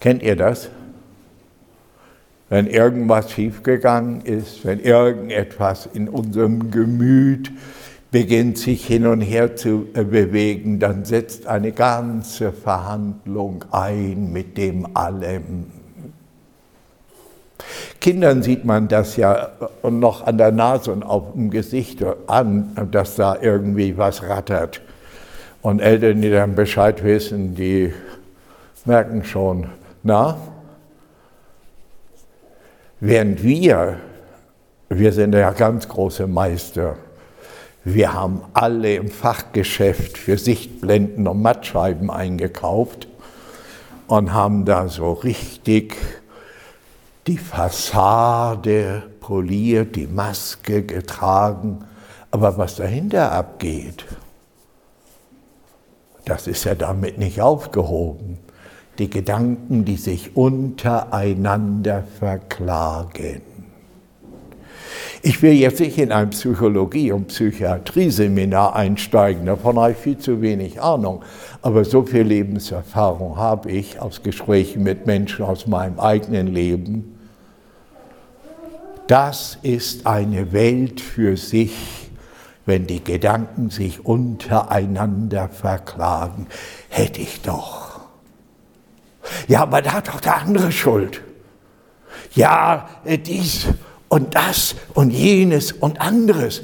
Kennt 0.03 0.21
ihr 0.21 0.35
das? 0.35 0.67
Wenn 2.49 2.67
irgendwas 2.67 3.31
schiefgegangen 3.31 4.19
ist, 4.19 4.65
wenn 4.65 4.81
irgendetwas 4.81 5.87
in 5.93 6.09
unserem 6.09 6.71
Gemüt 6.71 7.49
beginnt 8.11 8.57
sich 8.57 8.85
hin 8.85 9.07
und 9.07 9.21
her 9.21 9.55
zu 9.55 9.87
bewegen, 9.93 10.77
dann 10.81 11.05
setzt 11.05 11.47
eine 11.47 11.71
ganze 11.71 12.51
Verhandlung 12.51 13.63
ein 13.71 14.33
mit 14.33 14.57
dem 14.57 14.93
allem. 14.93 15.67
Kindern 18.01 18.43
sieht 18.43 18.65
man 18.65 18.89
das 18.89 19.15
ja 19.15 19.51
noch 19.89 20.27
an 20.27 20.37
der 20.37 20.51
Nase 20.51 20.91
und 20.91 21.03
auf 21.03 21.31
dem 21.31 21.49
Gesicht 21.49 22.03
an, 22.27 22.75
dass 22.91 23.15
da 23.15 23.37
irgendwie 23.41 23.97
was 23.97 24.21
rattert. 24.23 24.81
Und 25.61 25.79
Eltern, 25.79 26.21
die 26.21 26.29
dann 26.29 26.55
Bescheid 26.55 27.01
wissen, 27.05 27.55
die 27.55 27.93
merken 28.83 29.23
schon, 29.23 29.69
na, 30.03 30.37
während 32.99 33.41
wir, 33.41 33.99
wir 34.89 35.11
sind 35.13 35.33
ja 35.33 35.51
ganz 35.51 35.87
große 35.87 36.27
Meister, 36.27 36.97
wir 37.85 38.13
haben 38.13 38.41
alle 38.53 38.95
im 38.95 39.09
Fachgeschäft 39.09 40.17
für 40.17 40.37
Sichtblenden 40.37 41.27
und 41.27 41.41
Mattscheiben 41.41 42.09
eingekauft 42.09 43.07
und 44.07 44.31
haben 44.33 44.65
da 44.65 44.87
so 44.87 45.13
richtig 45.13 45.95
die 47.27 47.37
Fassade 47.37 49.03
poliert, 49.19 49.95
die 49.95 50.07
Maske 50.07 50.83
getragen, 50.83 51.85
aber 52.31 52.57
was 52.57 52.75
dahinter 52.75 53.31
abgeht, 53.31 54.05
das 56.25 56.47
ist 56.47 56.63
ja 56.63 56.75
damit 56.75 57.17
nicht 57.17 57.41
aufgehoben. 57.41 58.39
Die 58.99 59.09
Gedanken, 59.09 59.85
die 59.85 59.97
sich 59.97 60.35
untereinander 60.35 62.03
verklagen. 62.19 63.41
Ich 65.21 65.41
will 65.41 65.53
jetzt 65.53 65.79
nicht 65.79 65.97
in 65.97 66.11
ein 66.11 66.31
Psychologie- 66.31 67.11
und 67.11 67.29
Psychiatrie-Seminar 67.29 68.75
einsteigen, 68.75 69.45
davon 69.45 69.79
habe 69.79 69.93
ich 69.93 69.97
viel 69.97 70.17
zu 70.17 70.41
wenig 70.41 70.81
Ahnung. 70.81 71.23
Aber 71.61 71.85
so 71.85 72.03
viel 72.03 72.23
Lebenserfahrung 72.23 73.37
habe 73.37 73.71
ich 73.71 73.99
aus 73.99 74.21
Gesprächen 74.21 74.83
mit 74.83 75.05
Menschen 75.05 75.45
aus 75.45 75.65
meinem 75.65 75.99
eigenen 75.99 76.47
Leben, 76.47 77.13
das 79.07 79.57
ist 79.61 80.07
eine 80.07 80.53
Welt 80.53 81.01
für 81.01 81.35
sich, 81.35 81.73
wenn 82.65 82.87
die 82.87 83.03
Gedanken 83.03 83.69
sich 83.69 84.05
untereinander 84.05 85.49
verklagen. 85.49 86.47
Hätte 86.87 87.21
ich 87.21 87.41
doch. 87.41 87.82
Ja, 89.47 89.61
aber 89.61 89.81
da 89.81 89.93
hat 89.93 90.07
doch 90.07 90.19
der 90.19 90.37
andere 90.37 90.71
Schuld. 90.71 91.21
Ja, 92.33 92.89
dies 93.25 93.67
und 94.09 94.35
das 94.35 94.75
und 94.93 95.11
jenes 95.11 95.71
und 95.71 96.01
anderes. 96.01 96.61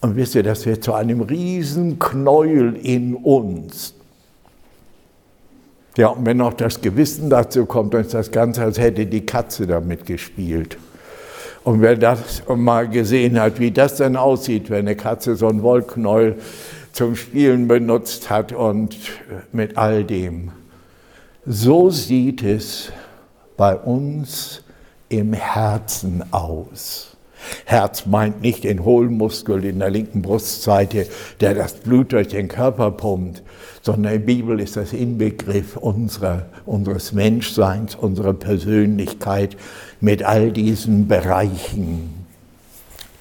Und 0.00 0.16
wisst 0.16 0.34
ihr, 0.34 0.42
das 0.42 0.64
wird 0.66 0.84
zu 0.84 0.94
einem 0.94 1.20
Riesenknäuel 1.22 2.76
in 2.76 3.14
uns. 3.14 3.94
Ja, 5.96 6.08
und 6.08 6.24
wenn 6.24 6.36
noch 6.36 6.54
das 6.54 6.80
Gewissen 6.80 7.28
dazu 7.28 7.66
kommt, 7.66 7.94
dann 7.94 8.02
ist 8.02 8.14
das 8.14 8.30
Ganze, 8.30 8.62
als 8.62 8.78
hätte 8.78 9.06
die 9.06 9.26
Katze 9.26 9.66
damit 9.66 10.06
gespielt. 10.06 10.78
Und 11.64 11.82
wer 11.82 11.96
das 11.96 12.42
mal 12.46 12.88
gesehen 12.88 13.40
hat, 13.40 13.58
wie 13.58 13.72
das 13.72 13.96
dann 13.96 14.14
aussieht, 14.14 14.70
wenn 14.70 14.86
eine 14.86 14.94
Katze 14.94 15.34
so 15.34 15.48
einen 15.48 15.62
Wollknäuel 15.62 16.36
zum 16.92 17.16
Spielen 17.16 17.66
benutzt 17.66 18.30
hat 18.30 18.52
und 18.52 18.96
mit 19.52 19.76
all 19.76 20.04
dem. 20.04 20.52
So 21.50 21.88
sieht 21.88 22.42
es 22.42 22.92
bei 23.56 23.74
uns 23.74 24.62
im 25.08 25.32
Herzen 25.32 26.22
aus. 26.30 27.16
Herz 27.64 28.04
meint 28.04 28.42
nicht 28.42 28.64
den 28.64 28.84
Hohlmuskel 28.84 29.64
in 29.64 29.78
der 29.78 29.88
linken 29.88 30.20
Brustseite, 30.20 31.06
der 31.40 31.54
das 31.54 31.72
Blut 31.72 32.12
durch 32.12 32.28
den 32.28 32.48
Körper 32.48 32.90
pumpt, 32.90 33.42
sondern 33.80 34.12
die 34.12 34.18
Bibel 34.18 34.60
ist 34.60 34.76
das 34.76 34.92
Inbegriff 34.92 35.78
unserer, 35.78 36.50
unseres 36.66 37.14
Menschseins, 37.14 37.94
unserer 37.94 38.34
Persönlichkeit 38.34 39.56
mit 40.02 40.24
all 40.24 40.52
diesen 40.52 41.08
Bereichen 41.08 42.26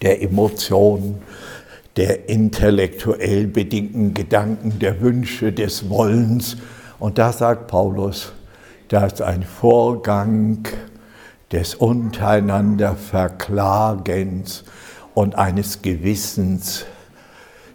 der 0.02 0.22
Emotionen, 0.22 1.20
der 1.96 2.28
intellektuell 2.28 3.48
bedingten 3.48 4.14
Gedanken, 4.14 4.80
der 4.80 5.00
Wünsche, 5.00 5.54
des 5.54 5.90
Wollens. 5.90 6.58
Und 7.00 7.18
da 7.18 7.32
sagt 7.32 7.68
Paulus, 7.68 8.32
da 8.88 9.06
ist 9.06 9.22
ein 9.22 9.44
Vorgang 9.44 10.68
des 11.52 11.76
untereinander 11.76 12.96
Verklagens 12.96 14.64
und 15.14 15.36
eines 15.36 15.82
Gewissens, 15.82 16.86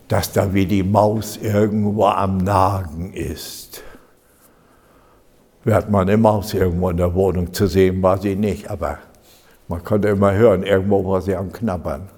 dass 0.08 0.32
da 0.32 0.52
wie 0.52 0.66
die 0.66 0.82
Maus 0.82 1.36
irgendwo 1.36 2.06
am 2.06 2.38
Nagen 2.38 3.12
ist. 3.12 3.82
Wir 5.64 5.74
hatten 5.74 5.92
mal 5.92 6.02
eine 6.02 6.16
Maus 6.16 6.52
irgendwo 6.54 6.90
in 6.90 6.96
der 6.96 7.14
Wohnung 7.14 7.52
zu 7.52 7.66
sehen, 7.66 8.02
war 8.02 8.18
sie 8.18 8.34
nicht, 8.34 8.68
aber 8.68 8.98
man 9.68 9.84
konnte 9.84 10.08
immer 10.08 10.32
hören, 10.34 10.64
irgendwo 10.64 11.04
war 11.06 11.22
sie 11.22 11.36
am 11.36 11.52
Knabbern. 11.52 12.08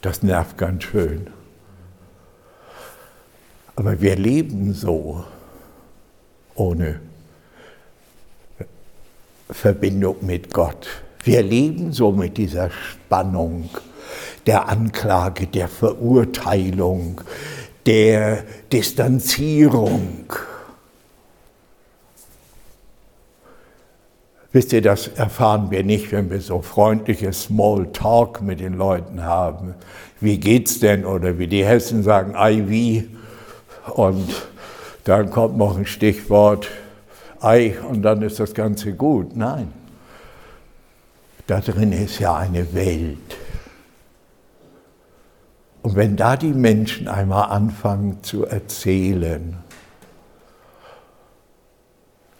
Das 0.00 0.22
nervt 0.22 0.56
ganz 0.56 0.84
schön. 0.84 1.28
Aber 3.76 4.00
wir 4.00 4.16
leben 4.16 4.74
so 4.74 5.24
ohne 6.62 7.00
Verbindung 9.50 10.16
mit 10.20 10.52
Gott. 10.52 10.86
Wir 11.24 11.42
leben 11.42 11.92
so 11.92 12.12
mit 12.12 12.36
dieser 12.36 12.70
Spannung 12.70 13.68
der 14.46 14.68
Anklage, 14.68 15.46
der 15.46 15.68
Verurteilung, 15.68 17.20
der 17.86 18.44
Distanzierung. 18.72 20.32
Wisst 24.52 24.72
ihr, 24.72 24.82
das 24.82 25.08
erfahren 25.08 25.70
wir 25.70 25.82
nicht, 25.82 26.12
wenn 26.12 26.30
wir 26.30 26.40
so 26.40 26.60
freundliches 26.60 27.44
Small 27.44 27.90
Talk 27.92 28.42
mit 28.42 28.60
den 28.60 28.74
Leuten 28.74 29.24
haben. 29.24 29.74
Wie 30.20 30.38
geht's 30.38 30.78
denn? 30.78 31.06
Oder 31.06 31.38
wie 31.38 31.46
die 31.46 31.64
Hessen 31.64 32.02
sagen, 32.02 32.36
ei 32.36 32.64
wie. 32.68 33.08
Und 33.94 34.51
dann 35.04 35.30
kommt 35.30 35.56
noch 35.56 35.76
ein 35.76 35.86
Stichwort, 35.86 36.68
ei, 37.40 37.76
und 37.88 38.02
dann 38.02 38.22
ist 38.22 38.38
das 38.38 38.54
Ganze 38.54 38.92
gut. 38.92 39.36
Nein. 39.36 39.72
Da 41.46 41.60
drin 41.60 41.92
ist 41.92 42.20
ja 42.20 42.36
eine 42.36 42.72
Welt. 42.72 43.36
Und 45.82 45.96
wenn 45.96 46.16
da 46.16 46.36
die 46.36 46.52
Menschen 46.52 47.08
einmal 47.08 47.50
anfangen 47.50 48.22
zu 48.22 48.46
erzählen, 48.46 49.58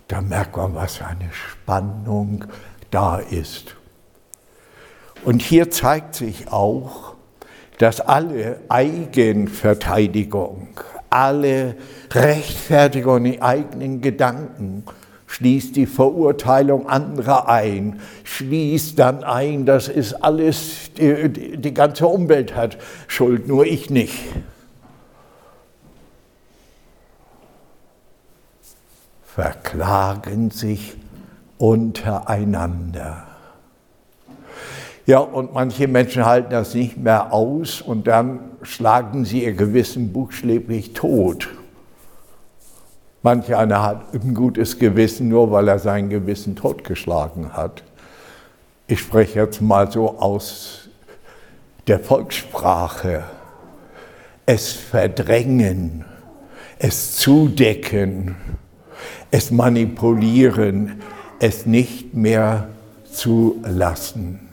da 0.07 0.21
merkt 0.21 0.57
man, 0.57 0.77
was 0.77 0.97
für 0.97 1.07
eine 1.07 1.33
Spannung 1.33 2.45
da 2.91 3.17
ist. 3.17 3.75
Und 5.25 5.43
hier 5.43 5.71
zeigt 5.71 6.15
sich 6.15 6.53
auch, 6.53 7.15
dass 7.79 8.01
alle 8.01 8.61
Eigenverteidigung, 8.69 10.69
alle 11.13 11.77
Rechtfertigung 12.13 13.25
in 13.25 13.43
eigenen 13.43 14.01
Gedanken 14.01 14.85
schließt 15.27 15.77
die 15.77 15.87
Verurteilung 15.87 16.89
anderer 16.89 17.49
ein, 17.49 18.01
schließt 18.25 18.99
dann 18.99 19.25
ein, 19.25 19.65
das 19.65 19.89
ist 19.89 20.13
alles, 20.15 20.93
die, 20.99 21.57
die 21.59 21.75
ganze 21.75 22.07
Umwelt 22.07 22.55
hat 22.55 22.77
Schuld, 23.07 23.49
nur 23.49 23.65
ich 23.65 23.89
nicht. 23.89 24.15
Verklagen 29.25 30.51
sich 30.51 30.97
untereinander. 31.57 33.32
Ja, 35.05 35.19
und 35.19 35.53
manche 35.53 35.89
Menschen 35.89 36.25
halten 36.25 36.51
das 36.51 36.75
nicht 36.75 36.97
mehr 36.97 37.33
aus 37.33 37.81
und 37.81 38.07
dann 38.07 38.39
schlagen 38.63 39.25
sie 39.25 39.45
ihr 39.45 39.55
Gewissen 39.55 40.13
buchstäblich 40.13 40.93
tot. 40.93 41.49
Manch 43.23 43.55
einer 43.55 43.83
hat 43.83 44.15
ein 44.15 44.35
gutes 44.35 44.79
Gewissen, 44.79 45.29
nur 45.29 45.51
weil 45.51 45.69
er 45.69 45.81
sein 45.81 46.09
Gewissen 46.09 46.55
totgeschlagen 46.55 47.57
hat. 47.57 47.83
Ich 48.87 49.01
spreche 49.01 49.41
jetzt 49.41 49.61
mal 49.61 49.91
so 49.91 50.19
aus 50.19 50.89
der 51.89 51.99
Volkssprache. 51.99 53.25
Es 54.47 54.73
verdrängen, 54.73 56.05
es 56.79 57.17
zudecken, 57.17 58.37
es 59.31 59.51
manipulieren, 59.51 61.01
es 61.39 61.67
nicht 61.67 62.15
mehr 62.15 62.69
zu 63.11 63.61
lassen. 63.65 64.52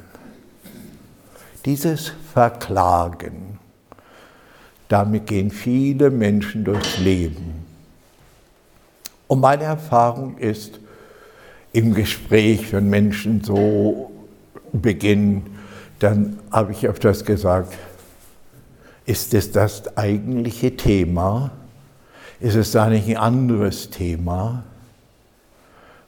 Dieses 1.70 2.12
Verklagen, 2.34 3.60
damit 4.88 5.28
gehen 5.28 5.52
viele 5.52 6.10
Menschen 6.10 6.64
durchs 6.64 6.98
Leben. 6.98 7.64
Und 9.28 9.40
meine 9.40 9.66
Erfahrung 9.66 10.40
ist, 10.40 10.80
im 11.72 11.94
Gespräch, 11.94 12.74
wenn 12.74 12.90
Menschen 12.90 13.44
so 13.44 14.10
beginnen, 14.74 15.60
dann 16.00 16.40
habe 16.52 16.72
ich 16.72 16.88
öfters 16.88 17.24
gesagt, 17.24 17.78
ist 19.06 19.36
es 19.36 19.52
das 19.52 19.96
eigentliche 19.96 20.76
Thema? 20.76 21.52
Ist 22.40 22.56
es 22.56 22.72
da 22.72 22.90
nicht 22.90 23.08
ein 23.08 23.18
anderes 23.18 23.92
Thema? 23.92 24.64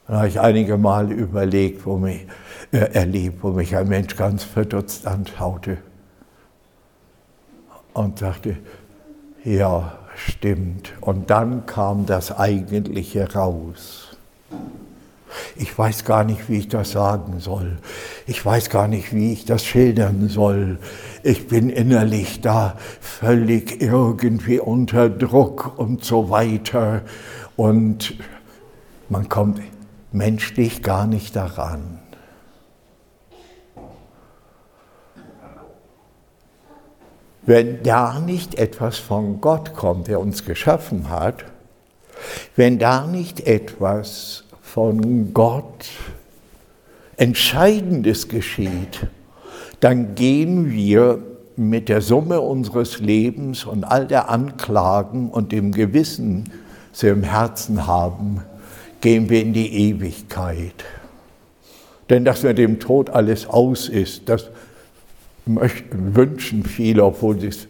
Dann 0.06 0.16
habe 0.16 0.28
ich 0.28 0.40
einige 0.40 0.76
Mal 0.78 1.12
überlegt, 1.12 1.86
wo 1.86 1.96
mich, 1.96 2.26
äh, 2.72 2.78
erlebt, 2.92 3.42
wo 3.42 3.50
mich 3.50 3.76
ein 3.76 3.88
Mensch 3.88 4.16
ganz 4.16 4.42
verdutzt 4.44 5.06
anschaute 5.06 5.78
und 7.94 8.18
sagte, 8.18 8.56
ja, 9.44 9.98
stimmt. 10.14 10.92
Und 11.00 11.30
dann 11.30 11.66
kam 11.66 12.06
das 12.06 12.36
Eigentliche 12.36 13.32
raus. 13.32 14.16
Ich 15.56 15.76
weiß 15.76 16.04
gar 16.04 16.24
nicht, 16.24 16.48
wie 16.48 16.58
ich 16.58 16.68
das 16.68 16.92
sagen 16.92 17.40
soll. 17.40 17.78
Ich 18.26 18.44
weiß 18.44 18.68
gar 18.68 18.86
nicht, 18.86 19.14
wie 19.14 19.32
ich 19.32 19.44
das 19.46 19.64
schildern 19.64 20.28
soll. 20.28 20.78
Ich 21.22 21.48
bin 21.48 21.70
innerlich 21.70 22.42
da 22.42 22.76
völlig 23.00 23.80
irgendwie 23.80 24.60
unter 24.60 25.08
Druck 25.08 25.78
und 25.78 26.04
so 26.04 26.28
weiter. 26.28 27.02
Und 27.56 28.14
man 29.08 29.28
kommt 29.28 29.60
menschlich 30.12 30.82
gar 30.82 31.06
nicht 31.06 31.36
daran. 31.36 31.98
Wenn 37.44 37.82
da 37.82 38.20
nicht 38.20 38.54
etwas 38.54 38.98
von 38.98 39.40
Gott 39.40 39.74
kommt, 39.74 40.06
der 40.06 40.20
uns 40.20 40.44
geschaffen 40.44 41.10
hat, 41.10 41.44
wenn 42.54 42.78
da 42.78 43.06
nicht 43.06 43.40
etwas 43.46 44.44
von 44.60 45.34
Gott 45.34 45.88
Entscheidendes 47.16 48.28
geschieht, 48.28 49.06
dann 49.80 50.14
gehen 50.14 50.70
wir 50.70 51.18
mit 51.56 51.88
der 51.88 52.00
Summe 52.00 52.40
unseres 52.40 53.00
Lebens 53.00 53.64
und 53.64 53.84
all 53.84 54.06
der 54.06 54.30
Anklagen 54.30 55.28
und 55.28 55.52
dem 55.52 55.72
Gewissen, 55.72 56.50
das 56.92 57.02
wir 57.02 57.12
im 57.12 57.24
Herzen 57.24 57.86
haben, 57.86 58.42
gehen 59.02 59.28
wir 59.28 59.42
in 59.42 59.52
die 59.52 59.90
Ewigkeit. 59.90 60.84
Denn 62.08 62.24
dass 62.24 62.42
mit 62.42 62.56
dem 62.56 62.80
Tod 62.80 63.10
alles 63.10 63.46
aus 63.46 63.88
ist, 63.88 64.28
das 64.28 64.50
möchten, 65.44 66.14
wünschen 66.14 66.64
viele, 66.64 67.04
obwohl 67.04 67.38
sie 67.38 67.48
es 67.48 67.68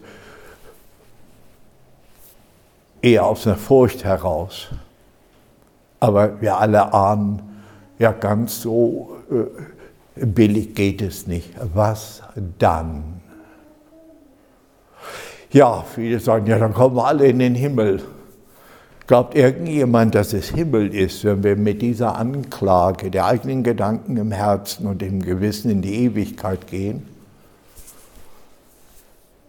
eher 3.01 3.25
aus 3.25 3.45
einer 3.45 3.57
Furcht 3.57 4.05
heraus. 4.05 4.69
Aber 5.99 6.41
wir 6.41 6.57
alle 6.57 6.93
ahnen, 6.93 7.41
ja 7.99 8.11
ganz 8.11 8.61
so 8.61 9.17
äh, 9.31 10.25
billig 10.25 10.75
geht 10.75 11.01
es 11.01 11.27
nicht. 11.27 11.49
Was 11.73 12.21
dann? 12.59 13.21
Ja, 15.51 15.83
viele 15.83 16.19
sagen, 16.19 16.47
ja, 16.47 16.57
dann 16.57 16.73
kommen 16.73 16.95
wir 16.95 17.05
alle 17.05 17.27
in 17.27 17.39
den 17.39 17.55
Himmel. 17.55 18.01
Glaubt 19.05 19.35
irgendjemand, 19.35 20.15
dass 20.15 20.31
es 20.31 20.49
Himmel 20.49 20.95
ist, 20.95 21.25
wenn 21.25 21.43
wir 21.43 21.57
mit 21.57 21.81
dieser 21.81 22.17
Anklage 22.17 23.11
der 23.11 23.25
eigenen 23.25 23.63
Gedanken 23.63 24.15
im 24.15 24.31
Herzen 24.31 24.87
und 24.87 25.03
im 25.03 25.21
Gewissen 25.21 25.69
in 25.69 25.81
die 25.81 26.05
Ewigkeit 26.05 26.67
gehen? 26.67 27.05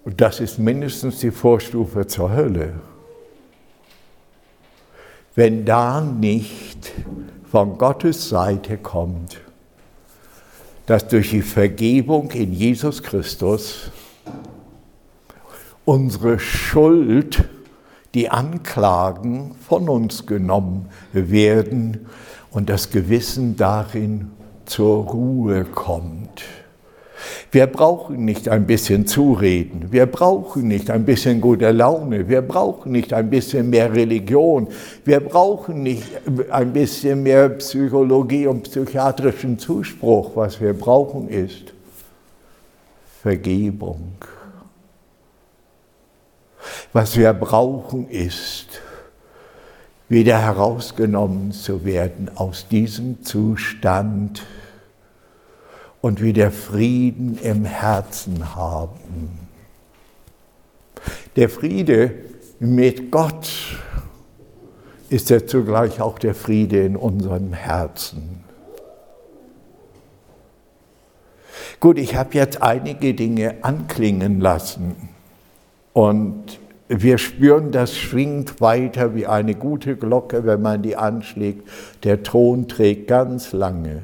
Und 0.05 0.21
das 0.21 0.41
ist 0.41 0.59
mindestens 0.59 1.21
die 1.21 1.31
Vorstufe 1.31 2.07
zur 2.07 2.33
Hölle. 2.33 2.75
Wenn 5.37 5.65
da 5.65 6.01
nicht 6.01 6.93
von 7.51 7.79
Gottes 7.79 8.29
Seite 8.29 8.77
kommt, 8.77 9.41
dass 10.87 11.09
durch 11.09 11.31
die 11.31 11.43
Vergebung 11.43 12.31
in 12.33 12.53
Jesus 12.53 13.03
Christus 13.03 13.91
unsere 15.85 16.39
Schuld, 16.39 17.49
die 18.15 18.31
Anklagen 18.31 19.57
von 19.67 19.89
uns 19.89 20.27
genommen 20.27 20.87
werden 21.13 22.07
und 22.51 22.71
das 22.71 22.91
Gewissen 22.91 23.57
darin 23.57 24.31
zur 24.65 25.05
Ruhe 25.05 25.65
kommt. 25.65 26.43
Wir 27.51 27.67
brauchen 27.67 28.25
nicht 28.25 28.49
ein 28.49 28.67
bisschen 28.67 29.07
Zureden, 29.07 29.89
wir 29.91 30.07
brauchen 30.07 30.69
nicht 30.69 30.91
ein 30.91 31.05
bisschen 31.05 31.41
gute 31.41 31.71
Laune, 31.71 32.29
wir 32.29 32.43
brauchen 32.43 32.93
nicht 32.93 33.13
ein 33.13 33.31
bisschen 33.31 33.71
mehr 33.71 33.95
Religion, 33.95 34.69
wir 35.05 35.21
brauchen 35.21 35.83
nicht 35.83 36.05
ein 36.51 36.73
bisschen 36.73 37.23
mehr 37.23 37.49
Psychologie 37.51 38.47
und 38.47 38.65
psychiatrischen 38.65 39.59
Zuspruch. 39.59 40.33
Was 40.35 40.61
wir 40.61 40.75
brauchen 40.75 41.29
ist 41.29 41.73
Vergebung. 43.23 44.13
Was 46.93 47.17
wir 47.17 47.33
brauchen 47.33 48.09
ist, 48.09 48.81
wieder 50.09 50.39
herausgenommen 50.39 51.53
zu 51.53 51.85
werden 51.85 52.31
aus 52.35 52.69
diesem 52.69 53.23
Zustand, 53.25 54.43
und 56.05 56.21
wieder 56.21 56.51
Frieden 56.51 57.39
im 57.39 57.65
Herzen 57.65 58.55
haben. 58.55 59.39
Der 61.35 61.49
Friede 61.49 62.15
mit 62.59 63.11
Gott 63.11 63.51
ist 65.09 65.31
ja 65.31 65.47
zugleich 65.47 66.03
auch 66.03 66.19
der 66.19 66.35
Friede 66.35 66.85
in 66.85 66.97
unserem 66.97 67.55
Herzen. 67.55 68.45
Gut, 71.81 71.97
ich 71.97 72.17
habe 72.17 72.35
jetzt 72.35 72.61
einige 72.61 73.15
Dinge 73.15 73.65
anklingen 73.65 74.43
lassen 74.43 75.14
und 75.95 76.59
wir 76.89 77.17
spüren, 77.17 77.73
das 77.73 77.97
schwingt 77.97 78.61
weiter 78.61 79.15
wie 79.15 79.27
eine 79.27 79.55
gute 79.55 79.97
Glocke, 79.97 80.45
wenn 80.45 80.61
man 80.61 80.83
die 80.83 80.97
anschlägt. 80.97 81.67
Der 82.03 82.23
Ton 82.23 82.69
trägt 82.69 83.09
ganz 83.09 83.53
lange. 83.53 84.03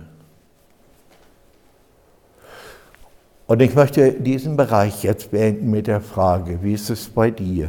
Und 3.47 3.61
ich 3.61 3.75
möchte 3.75 4.13
diesen 4.13 4.57
Bereich 4.57 5.03
jetzt 5.03 5.33
beenden 5.33 5.71
mit 5.71 5.89
der 5.89 6.01
Frage, 6.01 6.61
wie 6.63 6.73
ist 6.73 6.89
es 6.89 7.09
bei 7.09 7.31
dir? 7.33 7.69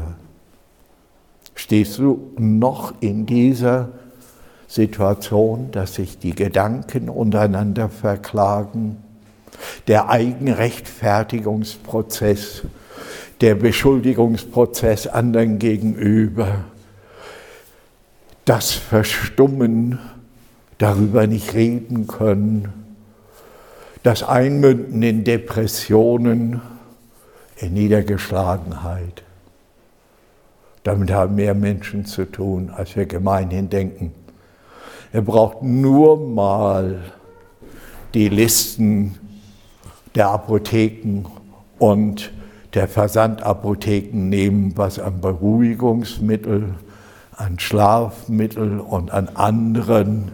Stehst 1.55 1.97
du 1.97 2.31
noch 2.37 2.93
in 3.01 3.25
dieser 3.25 3.89
Situation, 4.67 5.71
dass 5.71 5.95
sich 5.95 6.19
die 6.19 6.35
Gedanken 6.35 7.09
untereinander 7.09 7.89
verklagen, 7.89 8.97
der 9.87 10.09
Eigenrechtfertigungsprozess, 10.09 12.61
der 13.41 13.55
Beschuldigungsprozess 13.55 15.07
anderen 15.07 15.57
gegenüber, 15.57 16.65
das 18.45 18.71
Verstummen, 18.71 19.99
darüber 20.77 21.27
nicht 21.27 21.53
reden 21.53 22.07
können, 22.07 22.71
das 24.03 24.23
Einmünden 24.23 25.01
in 25.03 25.23
Depressionen, 25.23 26.61
in 27.57 27.73
Niedergeschlagenheit. 27.73 29.23
Damit 30.83 31.11
haben 31.11 31.35
mehr 31.35 31.53
Menschen 31.53 32.05
zu 32.05 32.25
tun, 32.25 32.71
als 32.75 32.95
wir 32.95 33.05
gemeinhin 33.05 33.69
denken. 33.69 34.13
Er 35.13 35.21
braucht 35.21 35.61
nur 35.61 36.17
mal 36.17 37.01
die 38.13 38.29
Listen 38.29 39.17
der 40.15 40.29
Apotheken 40.29 41.25
und 41.77 42.31
der 42.73 42.87
Versandapotheken 42.87 44.29
nehmen, 44.29 44.73
was 44.77 44.99
an 44.99 45.19
Beruhigungsmittel, 45.21 46.75
an 47.35 47.59
Schlafmittel 47.59 48.79
und 48.79 49.11
an 49.11 49.29
anderen 49.29 50.31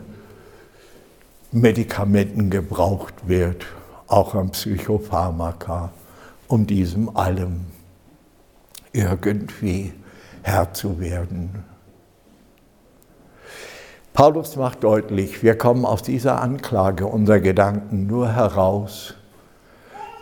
Medikamenten 1.52 2.50
gebraucht 2.50 3.14
wird, 3.28 3.66
auch 4.08 4.36
am 4.36 4.52
Psychopharmaka, 4.52 5.92
um 6.48 6.68
diesem 6.68 7.16
allem 7.16 7.62
irgendwie 8.92 9.94
Herr 10.44 10.74
zu 10.74 11.00
werden. 11.00 11.64
Paulus 14.14 14.56
macht 14.56 14.84
deutlich, 14.84 15.44
wir 15.44 15.58
kommen 15.58 15.86
aus 15.86 16.02
dieser 16.02 16.42
Anklage 16.42 17.06
unserer 17.06 17.40
Gedanken 17.40 18.08
nur 18.08 18.34
heraus, 18.34 19.14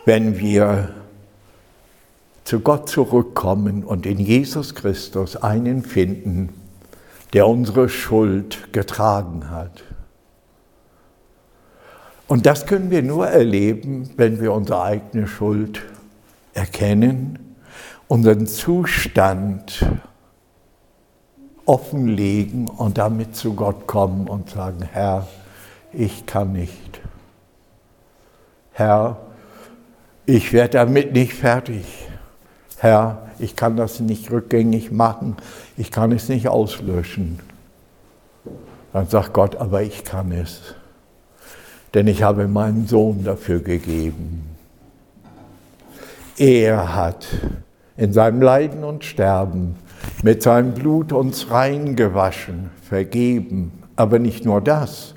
wenn 0.04 0.38
wir 0.38 0.90
zu 2.46 2.60
Gott 2.60 2.88
zurückkommen 2.88 3.82
und 3.82 4.06
in 4.06 4.18
Jesus 4.20 4.76
Christus 4.76 5.34
einen 5.34 5.82
finden, 5.82 6.50
der 7.32 7.48
unsere 7.48 7.88
Schuld 7.88 8.72
getragen 8.72 9.50
hat. 9.50 9.82
Und 12.28 12.46
das 12.46 12.66
können 12.66 12.92
wir 12.92 13.02
nur 13.02 13.26
erleben, 13.26 14.10
wenn 14.16 14.40
wir 14.40 14.52
unsere 14.52 14.80
eigene 14.80 15.26
Schuld 15.26 15.82
erkennen, 16.54 17.56
unseren 18.06 18.46
Zustand 18.46 19.84
offenlegen 21.64 22.68
und 22.68 22.96
damit 22.96 23.34
zu 23.34 23.54
Gott 23.54 23.88
kommen 23.88 24.28
und 24.28 24.50
sagen, 24.50 24.88
Herr, 24.92 25.26
ich 25.92 26.26
kann 26.26 26.52
nicht. 26.52 27.00
Herr, 28.70 29.16
ich 30.26 30.52
werde 30.52 30.78
damit 30.78 31.12
nicht 31.12 31.32
fertig. 31.32 32.06
Herr, 32.78 33.28
ich 33.38 33.56
kann 33.56 33.76
das 33.76 34.00
nicht 34.00 34.30
rückgängig 34.30 34.92
machen, 34.92 35.36
ich 35.76 35.90
kann 35.90 36.12
es 36.12 36.28
nicht 36.28 36.48
auslöschen. 36.48 37.40
Dann 38.92 39.08
sagt 39.08 39.32
Gott, 39.32 39.56
aber 39.56 39.82
ich 39.82 40.04
kann 40.04 40.32
es 40.32 40.74
denn 41.96 42.08
ich 42.08 42.22
habe 42.22 42.46
meinen 42.46 42.86
Sohn 42.86 43.24
dafür 43.24 43.60
gegeben. 43.60 44.44
Er 46.36 46.94
hat 46.94 47.26
in 47.96 48.12
seinem 48.12 48.42
Leiden 48.42 48.84
und 48.84 49.02
Sterben 49.02 49.76
mit 50.22 50.42
seinem 50.42 50.74
Blut 50.74 51.12
uns 51.12 51.50
reingewaschen, 51.50 52.68
vergeben. 52.86 53.82
Aber 53.96 54.18
nicht 54.18 54.44
nur 54.44 54.60
das, 54.60 55.14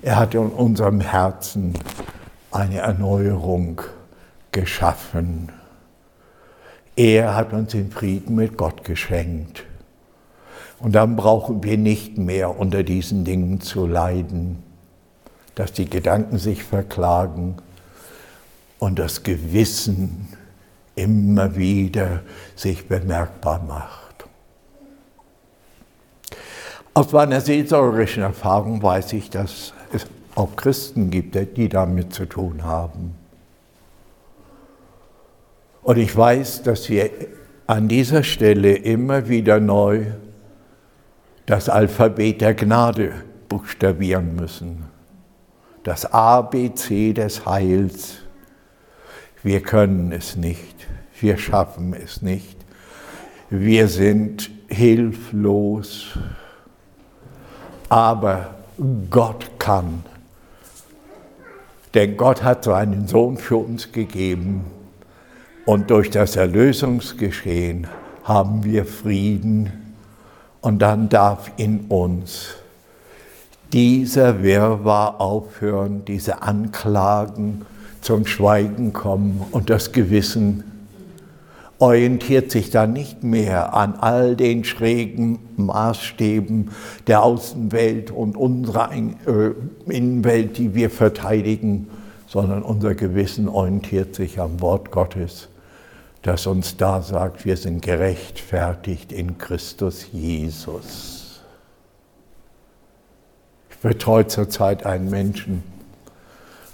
er 0.00 0.18
hat 0.18 0.34
in 0.34 0.46
unserem 0.46 1.02
Herzen 1.02 1.74
eine 2.50 2.78
Erneuerung 2.78 3.82
geschaffen. 4.50 5.50
Er 6.96 7.34
hat 7.34 7.52
uns 7.52 7.72
den 7.72 7.90
Frieden 7.90 8.36
mit 8.36 8.56
Gott 8.56 8.84
geschenkt. 8.84 9.64
Und 10.78 10.94
dann 10.94 11.16
brauchen 11.16 11.62
wir 11.62 11.78
nicht 11.78 12.18
mehr 12.18 12.58
unter 12.58 12.82
diesen 12.82 13.24
Dingen 13.24 13.60
zu 13.60 13.86
leiden 13.86 14.62
dass 15.54 15.72
die 15.72 15.88
Gedanken 15.88 16.38
sich 16.38 16.64
verklagen 16.64 17.56
und 18.78 18.98
das 18.98 19.22
Gewissen 19.22 20.28
immer 20.96 21.56
wieder 21.56 22.20
sich 22.56 22.88
bemerkbar 22.88 23.62
macht. 23.66 24.26
Aus 26.92 27.10
meiner 27.12 27.40
seelsorgerischen 27.40 28.22
Erfahrung 28.22 28.82
weiß 28.82 29.12
ich, 29.14 29.30
dass 29.30 29.72
es 29.92 30.06
auch 30.36 30.54
Christen 30.56 31.10
gibt, 31.10 31.36
die 31.56 31.68
damit 31.68 32.14
zu 32.14 32.26
tun 32.26 32.62
haben. 32.62 33.14
Und 35.84 35.98
ich 35.98 36.16
weiß, 36.16 36.62
dass 36.62 36.88
wir 36.88 37.10
an 37.66 37.88
dieser 37.88 38.22
Stelle 38.22 38.74
immer 38.74 39.28
wieder 39.28 39.60
neu 39.60 40.06
das 41.44 41.68
Alphabet 41.68 42.40
der 42.40 42.54
Gnade 42.54 43.12
buchstabieren 43.50 44.34
müssen. 44.34 44.84
Das 45.82 46.06
ABC 46.06 47.12
des 47.12 47.44
Heils. 47.44 48.16
Wir 49.42 49.60
können 49.60 50.10
es 50.10 50.36
nicht, 50.36 50.86
wir 51.20 51.36
schaffen 51.36 51.92
es 51.92 52.22
nicht, 52.22 52.56
wir 53.50 53.88
sind 53.88 54.50
hilflos, 54.68 56.18
aber 57.90 58.54
Gott 59.10 59.50
kann. 59.58 60.02
Denn 61.92 62.16
Gott 62.16 62.42
hat 62.42 62.64
seinen 62.64 63.06
Sohn 63.06 63.36
für 63.36 63.58
uns 63.58 63.92
gegeben 63.92 64.64
und 65.66 65.90
durch 65.90 66.10
das 66.10 66.36
Erlösungsgeschehen 66.36 67.86
haben 68.24 68.64
wir 68.64 68.84
Frieden. 68.84 69.72
Und 70.60 70.80
dann 70.80 71.08
darf 71.08 71.52
in 71.56 71.80
uns 71.88 72.54
dieser 73.72 74.42
Wirrwarr 74.42 75.20
aufhören, 75.20 76.04
diese 76.06 76.42
Anklagen 76.42 77.66
zum 78.00 78.26
Schweigen 78.26 78.92
kommen 78.92 79.44
und 79.50 79.68
das 79.70 79.92
Gewissen 79.92 80.64
orientiert 81.78 82.50
sich 82.50 82.70
dann 82.70 82.92
nicht 82.92 83.24
mehr 83.24 83.74
an 83.74 83.94
all 83.94 84.36
den 84.36 84.64
schrägen 84.64 85.38
Maßstäben 85.56 86.70
der 87.08 87.22
Außenwelt 87.22 88.10
und 88.10 88.36
unserer 88.36 88.92
äh, 88.92 89.50
Innenwelt, 89.88 90.56
die 90.56 90.74
wir 90.74 90.88
verteidigen, 90.88 91.88
sondern 92.28 92.62
unser 92.62 92.94
Gewissen 92.94 93.48
orientiert 93.48 94.14
sich 94.14 94.40
am 94.40 94.60
Wort 94.60 94.92
Gottes, 94.92 95.48
das 96.24 96.46
uns 96.46 96.78
da 96.78 97.02
sagt, 97.02 97.44
wir 97.44 97.58
sind 97.58 97.82
gerechtfertigt 97.82 99.12
in 99.12 99.36
Christus 99.36 100.06
Jesus. 100.10 101.42
Ich 103.68 103.76
betreue 103.76 104.26
zurzeit 104.26 104.86
einen 104.86 105.10
Menschen, 105.10 105.62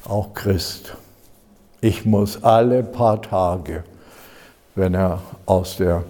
auch 0.05 0.35
Christ. 0.35 0.97
Ich 1.81 2.05
muss 2.05 2.45
alle 2.45 2.85
paar 2.85 3.21
Tage, 3.21 3.83
wenn 4.77 4.95
er 4.95 5.21
aus 5.47 5.79
der 5.79 6.05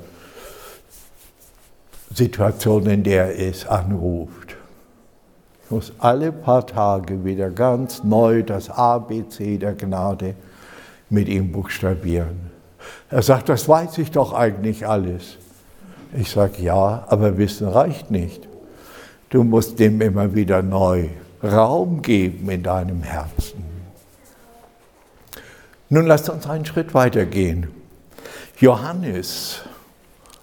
Situation, 2.12 2.84
in 2.86 3.02
der 3.04 3.28
er 3.28 3.48
ist, 3.48 3.66
anruft. 3.66 4.56
Ich 5.64 5.70
muss 5.70 5.94
alle 5.98 6.30
paar 6.30 6.66
Tage 6.66 7.24
wieder 7.24 7.48
ganz 7.48 8.04
neu 8.04 8.42
das 8.42 8.68
ABC 8.68 9.56
der 9.56 9.72
Gnade 9.72 10.34
mit 11.08 11.26
ihm 11.26 11.50
buchstabieren. 11.52 12.49
Er 13.10 13.22
sagt, 13.22 13.48
das 13.48 13.68
weiß 13.68 13.98
ich 13.98 14.10
doch 14.10 14.32
eigentlich 14.32 14.86
alles. 14.86 15.36
Ich 16.16 16.30
sage, 16.30 16.62
ja, 16.62 17.04
aber 17.08 17.38
Wissen 17.38 17.68
reicht 17.68 18.10
nicht. 18.10 18.48
Du 19.30 19.44
musst 19.44 19.78
dem 19.78 20.00
immer 20.00 20.34
wieder 20.34 20.62
neu 20.62 21.08
Raum 21.42 22.02
geben 22.02 22.50
in 22.50 22.62
deinem 22.62 23.02
Herzen. 23.02 23.64
Nun 25.88 26.06
lasst 26.06 26.28
uns 26.28 26.46
einen 26.46 26.66
Schritt 26.66 26.94
weiter 26.94 27.26
gehen. 27.26 27.68
Johannes, 28.58 29.62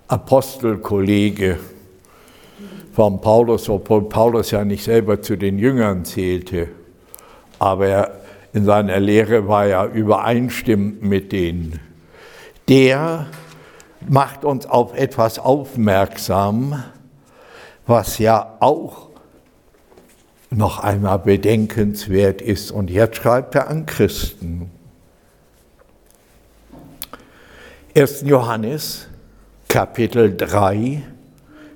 Apostelkollege 0.08 1.60
von 2.94 3.22
Paulus, 3.22 3.70
obwohl 3.70 4.10
Paulus 4.10 4.52
ja 4.52 4.66
nicht 4.66 4.84
selber 4.84 5.22
zu 5.22 5.38
den 5.38 5.60
Jüngern 5.60 6.04
zählte, 6.04 6.70
aber 7.60 7.88
er, 7.88 8.12
in 8.54 8.66
seiner 8.66 9.00
Lehre 9.00 9.48
war 9.48 9.68
er 9.68 9.92
übereinstimmend 9.92 11.04
mit 11.04 11.32
denen. 11.32 11.80
Der 12.68 13.28
macht 14.08 14.44
uns 14.44 14.66
auf 14.66 14.94
etwas 14.94 15.40
aufmerksam, 15.40 16.84
was 17.86 18.18
ja 18.18 18.58
auch 18.60 19.08
noch 20.50 20.80
einmal 20.80 21.20
bedenkenswert 21.20 22.42
ist. 22.42 22.72
Und 22.72 22.90
jetzt 22.90 23.18
schreibt 23.18 23.56
er 23.56 23.70
an 23.70 23.86
Christen. 23.86 24.70
1. 27.96 28.22
Johannes, 28.26 29.08
Kapitel 29.68 30.36
3, 30.36 31.04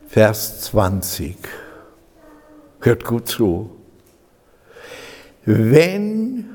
Vers 0.07 0.61
20. 0.61 1.37
Hört 2.81 3.05
gut 3.05 3.27
zu. 3.27 3.71
Wenn 5.45 6.50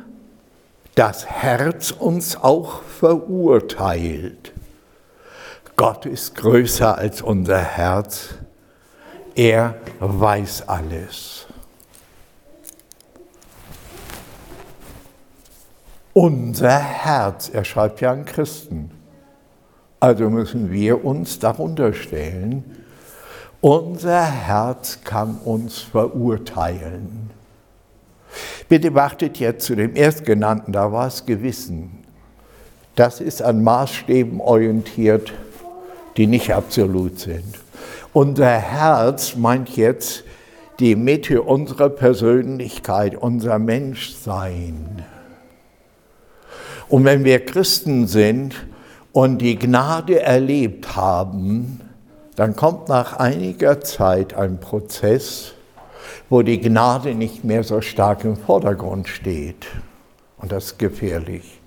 das 0.96 1.26
Herz 1.26 1.90
uns 1.90 2.36
auch 2.36 2.82
verurteilt, 2.82 4.52
Gott 5.76 6.06
ist 6.06 6.34
größer 6.36 6.96
als 6.96 7.20
unser 7.20 7.58
Herz, 7.58 8.30
er 9.34 9.74
weiß 10.00 10.66
alles. 10.68 11.46
Unser 16.14 16.78
Herz, 16.78 17.50
er 17.52 17.64
schreibt 17.64 18.00
ja 18.00 18.12
an 18.12 18.24
Christen, 18.24 18.90
also 20.00 20.30
müssen 20.30 20.72
wir 20.72 21.04
uns 21.04 21.38
darunter 21.38 21.92
stellen, 21.92 22.64
unser 23.60 24.24
Herz 24.24 25.00
kann 25.04 25.36
uns 25.44 25.78
verurteilen. 25.78 27.25
Bitte 28.68 28.94
wartet 28.94 29.38
jetzt 29.38 29.66
zu 29.66 29.74
dem 29.74 29.96
Erstgenannten, 29.96 30.72
da 30.72 30.92
war 30.92 31.06
es 31.06 31.26
Gewissen. 31.26 32.04
Das 32.94 33.20
ist 33.20 33.42
an 33.42 33.62
Maßstäben 33.62 34.40
orientiert, 34.40 35.32
die 36.16 36.26
nicht 36.26 36.52
absolut 36.52 37.18
sind. 37.18 37.60
Unser 38.12 38.50
Herz 38.50 39.36
meint 39.36 39.76
jetzt 39.76 40.24
die 40.78 40.96
Mitte 40.96 41.42
unserer 41.42 41.90
Persönlichkeit, 41.90 43.14
unser 43.16 43.58
Menschsein. 43.58 45.04
Und 46.88 47.04
wenn 47.04 47.24
wir 47.24 47.44
Christen 47.44 48.06
sind, 48.06 48.54
und 49.16 49.38
die 49.38 49.58
Gnade 49.58 50.20
erlebt 50.20 50.94
haben, 50.94 51.80
dann 52.34 52.54
kommt 52.54 52.90
nach 52.90 53.14
einiger 53.14 53.80
Zeit 53.80 54.34
ein 54.34 54.60
Prozess, 54.60 55.54
wo 56.28 56.42
die 56.42 56.60
Gnade 56.60 57.14
nicht 57.14 57.44
mehr 57.44 57.62
so 57.62 57.80
stark 57.80 58.24
im 58.24 58.36
Vordergrund 58.36 59.08
steht. 59.08 59.66
Und 60.38 60.52
das 60.52 60.66
ist 60.66 60.78
gefährlich. 60.78 61.60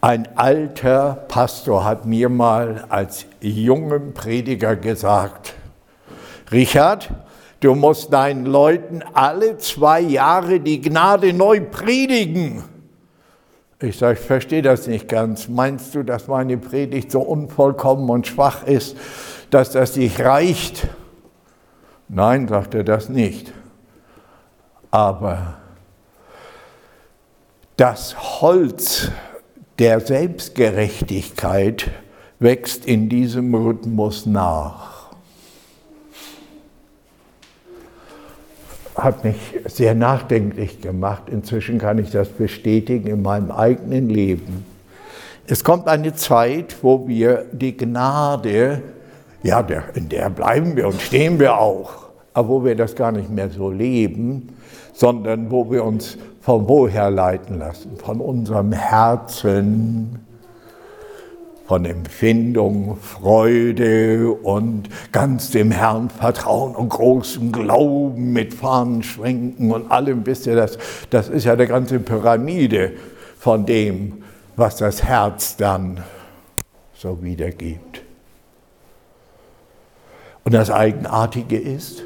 Ein 0.00 0.36
alter 0.36 1.24
Pastor 1.28 1.84
hat 1.84 2.06
mir 2.06 2.28
mal 2.28 2.86
als 2.88 3.26
jungen 3.40 4.14
Prediger 4.14 4.74
gesagt, 4.74 5.54
Richard, 6.50 7.10
du 7.60 7.74
musst 7.74 8.12
deinen 8.12 8.44
Leuten 8.44 9.02
alle 9.14 9.58
zwei 9.58 10.00
Jahre 10.00 10.58
die 10.58 10.80
Gnade 10.80 11.32
neu 11.32 11.60
predigen. 11.60 12.64
Ich 13.80 13.98
sage, 13.98 14.18
ich 14.18 14.26
verstehe 14.26 14.62
das 14.62 14.86
nicht 14.86 15.08
ganz. 15.08 15.48
Meinst 15.48 15.94
du, 15.94 16.02
dass 16.02 16.28
meine 16.28 16.56
Predigt 16.56 17.10
so 17.10 17.20
unvollkommen 17.20 18.08
und 18.10 18.26
schwach 18.26 18.64
ist, 18.64 18.96
dass 19.50 19.70
das 19.70 19.96
nicht 19.96 20.20
reicht? 20.20 20.88
Nein, 22.14 22.46
sagt 22.46 22.74
er 22.74 22.84
das 22.84 23.08
nicht. 23.08 23.52
Aber 24.90 25.54
das 27.78 28.42
Holz 28.42 29.10
der 29.78 29.98
Selbstgerechtigkeit 30.00 31.90
wächst 32.38 32.84
in 32.84 33.08
diesem 33.08 33.54
Rhythmus 33.54 34.26
nach. 34.26 34.92
hat 38.94 39.24
mich 39.24 39.38
sehr 39.64 39.94
nachdenklich 39.94 40.82
gemacht. 40.82 41.30
Inzwischen 41.30 41.78
kann 41.78 41.96
ich 41.96 42.10
das 42.10 42.28
bestätigen 42.28 43.06
in 43.06 43.22
meinem 43.22 43.50
eigenen 43.50 44.10
Leben. 44.10 44.66
Es 45.46 45.64
kommt 45.64 45.88
eine 45.88 46.14
Zeit, 46.14 46.76
wo 46.82 47.08
wir 47.08 47.46
die 47.52 47.74
Gnade, 47.74 48.82
ja, 49.42 49.66
in 49.94 50.10
der 50.10 50.28
bleiben 50.28 50.76
wir 50.76 50.88
und 50.88 51.00
stehen 51.00 51.40
wir 51.40 51.58
auch, 51.58 52.01
aber 52.34 52.48
wo 52.48 52.64
wir 52.64 52.76
das 52.76 52.94
gar 52.94 53.12
nicht 53.12 53.30
mehr 53.30 53.50
so 53.50 53.70
leben, 53.70 54.48
sondern 54.92 55.50
wo 55.50 55.70
wir 55.70 55.84
uns 55.84 56.18
von 56.40 56.68
woher 56.68 57.10
leiten 57.10 57.58
lassen? 57.58 57.96
Von 57.96 58.20
unserem 58.20 58.72
Herzen, 58.72 60.20
von 61.66 61.84
Empfindung, 61.84 62.96
Freude 62.96 64.30
und 64.30 64.88
ganz 65.12 65.50
dem 65.50 65.70
Herrn 65.70 66.10
Vertrauen 66.10 66.74
und 66.74 66.88
großem 66.88 67.52
Glauben 67.52 68.32
mit 68.32 68.52
Fahnen 68.52 69.02
schwenken 69.02 69.70
und 69.70 69.90
allem, 69.90 70.26
wisst 70.26 70.46
ihr, 70.46 70.56
das, 70.56 70.76
das 71.10 71.28
ist 71.28 71.44
ja 71.44 71.52
eine 71.52 71.66
ganze 71.66 72.00
Pyramide 72.00 72.92
von 73.38 73.64
dem, 73.64 74.22
was 74.56 74.76
das 74.76 75.02
Herz 75.02 75.56
dann 75.56 76.00
so 76.94 77.22
wiedergibt. 77.22 78.02
Und 80.44 80.52
das 80.52 80.70
Eigenartige 80.70 81.58
ist, 81.58 82.02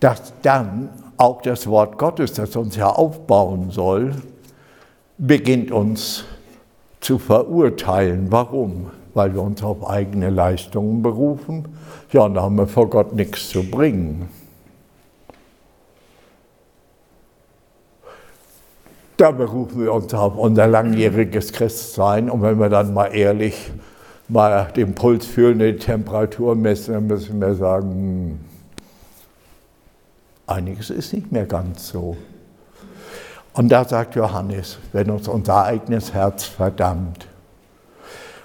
dass 0.00 0.32
dann 0.42 0.90
auch 1.16 1.42
das 1.42 1.66
Wort 1.66 1.98
Gottes, 1.98 2.34
das 2.34 2.54
uns 2.56 2.76
ja 2.76 2.88
aufbauen 2.88 3.70
soll, 3.70 4.14
beginnt 5.18 5.70
uns 5.70 6.24
zu 7.00 7.18
verurteilen. 7.18 8.26
Warum? 8.30 8.90
Weil 9.14 9.32
wir 9.34 9.42
uns 9.42 9.62
auf 9.62 9.88
eigene 9.88 10.28
Leistungen 10.28 11.02
berufen. 11.02 11.68
Ja, 12.12 12.22
und 12.22 12.34
da 12.34 12.42
haben 12.42 12.56
wir 12.56 12.66
vor 12.66 12.90
Gott 12.90 13.14
nichts 13.14 13.48
zu 13.48 13.62
bringen. 13.62 14.28
Da 19.16 19.30
berufen 19.30 19.80
wir 19.80 19.94
uns 19.94 20.12
auf 20.12 20.36
unser 20.36 20.66
langjähriges 20.66 21.52
Christsein. 21.52 22.28
Und 22.28 22.42
wenn 22.42 22.58
wir 22.58 22.68
dann 22.68 22.92
mal 22.92 23.06
ehrlich 23.06 23.70
mal 24.28 24.70
den 24.76 24.94
Puls 24.94 25.24
fühlen, 25.24 25.58
die 25.58 25.76
Temperatur 25.76 26.54
messen, 26.54 26.92
dann 26.92 27.06
müssen 27.06 27.40
wir 27.40 27.54
sagen, 27.54 27.90
hm, 27.90 28.45
einiges 30.46 30.90
ist 30.90 31.12
nicht 31.12 31.32
mehr 31.32 31.46
ganz 31.46 31.88
so. 31.88 32.16
Und 33.52 33.70
da 33.70 33.84
sagt 33.84 34.16
Johannes, 34.16 34.78
wenn 34.92 35.10
uns 35.10 35.28
unser 35.28 35.64
eigenes 35.64 36.12
Herz 36.12 36.44
verdammt. 36.44 37.26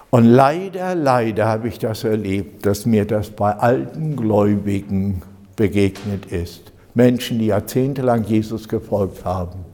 Und 0.09 0.25
leider, 0.25 0.95
leider 0.95 1.47
habe 1.47 1.67
ich 1.67 1.79
das 1.79 2.03
erlebt, 2.03 2.65
dass 2.65 2.85
mir 2.85 3.05
das 3.05 3.29
bei 3.29 3.53
alten 3.53 4.15
Gläubigen 4.15 5.21
begegnet 5.55 6.25
ist. 6.25 6.71
Menschen, 6.93 7.39
die 7.39 7.47
jahrzehntelang 7.47 8.23
Jesus 8.25 8.67
gefolgt 8.67 9.23
haben, 9.23 9.65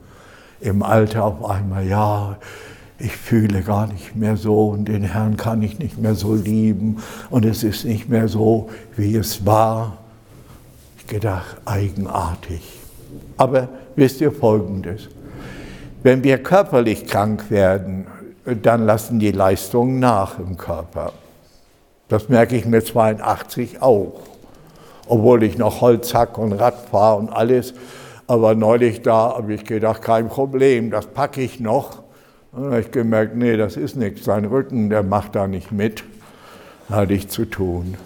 im 0.60 0.82
Alter 0.82 1.24
auf 1.24 1.44
einmal, 1.44 1.86
ja, 1.86 2.36
ich 2.98 3.16
fühle 3.16 3.62
gar 3.62 3.86
nicht 3.86 4.16
mehr 4.16 4.36
so 4.36 4.68
und 4.68 4.86
den 4.86 5.04
Herrn 5.04 5.36
kann 5.36 5.62
ich 5.62 5.78
nicht 5.78 5.98
mehr 5.98 6.14
so 6.14 6.34
lieben 6.34 6.98
und 7.30 7.44
es 7.44 7.62
ist 7.62 7.84
nicht 7.84 8.08
mehr 8.08 8.28
so, 8.28 8.70
wie 8.96 9.14
es 9.16 9.46
war. 9.46 9.98
Gedacht, 11.08 11.56
eigenartig. 11.64 12.60
Aber 13.38 13.68
wisst 13.96 14.20
ihr 14.20 14.30
Folgendes, 14.30 15.08
Wenn 16.02 16.22
wir 16.22 16.38
körperlich 16.38 17.06
krank 17.06 17.50
werden, 17.50 18.06
dann 18.44 18.86
lassen 18.86 19.18
die 19.18 19.32
Leistungen 19.32 19.98
nach 19.98 20.38
im 20.38 20.56
Körper. 20.56 21.12
Das 22.08 22.28
merke 22.28 22.56
ich 22.56 22.66
mit 22.66 22.86
82 22.86 23.82
auch. 23.82 24.20
Obwohl 25.08 25.42
ich 25.42 25.58
noch 25.58 25.80
Holz 25.80 26.14
hack 26.14 26.38
und 26.38 26.52
Rad 26.52 26.76
fahre 26.90 27.18
und 27.18 27.30
alles. 27.30 27.74
Aber 28.28 28.54
neulich 28.54 29.02
da 29.02 29.34
habe 29.36 29.54
ich 29.54 29.64
gedacht, 29.64 30.02
kein 30.02 30.28
Problem, 30.28 30.90
das 30.90 31.06
packe 31.06 31.40
ich 31.40 31.58
noch. 31.58 32.02
Und 32.52 32.62
dann 32.62 32.70
habe 32.70 32.80
ich 32.80 32.90
gemerkt, 32.90 33.34
nee, 33.34 33.56
das 33.56 33.76
ist 33.76 33.96
nichts. 33.96 34.24
Sein 34.24 34.44
Rücken, 34.44 34.90
der 34.90 35.02
macht 35.02 35.34
da 35.34 35.48
nicht 35.48 35.72
mit. 35.72 36.04
Hatte 36.88 37.14
ich 37.14 37.28
zu 37.28 37.44
tun. 37.44 37.96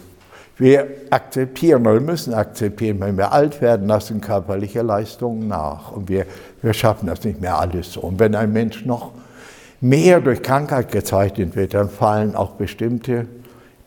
Wir 0.59 0.87
akzeptieren 1.11 1.87
oder 1.87 2.01
müssen 2.01 2.35
akzeptieren, 2.35 3.01
wenn 3.01 3.17
wir 3.17 3.33
alt 3.33 3.61
werden, 3.61 3.89
lassen 3.89 4.21
körperliche 4.21 4.83
Leistungen 4.83 5.49
nach. 5.49 5.93
Und 5.93 6.09
wir, 6.09 6.27
wir 6.61 6.75
schaffen 6.75 7.07
das 7.07 7.25
nicht 7.25 7.41
mehr 7.41 7.59
alles 7.59 7.93
so. 7.93 8.01
Und 8.01 8.19
wenn 8.21 8.35
ein 8.35 8.53
Mensch 8.53 8.85
noch 8.85 9.13
mehr 9.81 10.21
durch 10.21 10.43
Krankheit 10.43 10.93
gezeichnet 10.93 11.57
wird, 11.57 11.75
dann 11.75 11.89
fallen 11.89 12.37
auch 12.37 12.53
bestimmte 12.53 13.27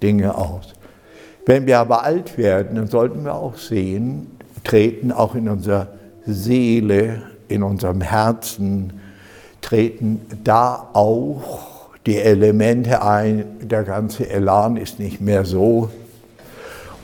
Dinge 0.01 0.36
aus. 0.36 0.74
Wenn 1.45 1.68
wir 1.68 1.80
aber 1.80 2.03
alt 2.03 2.38
werden, 2.38 2.76
dann 2.76 2.88
sollten 2.88 3.24
wir 3.24 3.36
auch 3.36 3.55
sehen, 3.55 4.32
treten 4.63 5.11
auch 5.11 5.36
in 5.36 5.47
unserer 5.47 5.88
Seele, 6.26 7.22
in 7.47 7.61
unserem 7.61 8.01
Herzen, 8.01 8.99
treten 9.61 10.22
da 10.43 10.89
auch 10.93 11.89
die 12.05 12.18
Elemente 12.18 13.01
ein, 13.01 13.45
der 13.61 13.84
ganze 13.84 14.30
Elan 14.30 14.78
ist 14.78 14.99
nicht 14.99 15.22
mehr 15.22 15.45
so. 15.45 15.89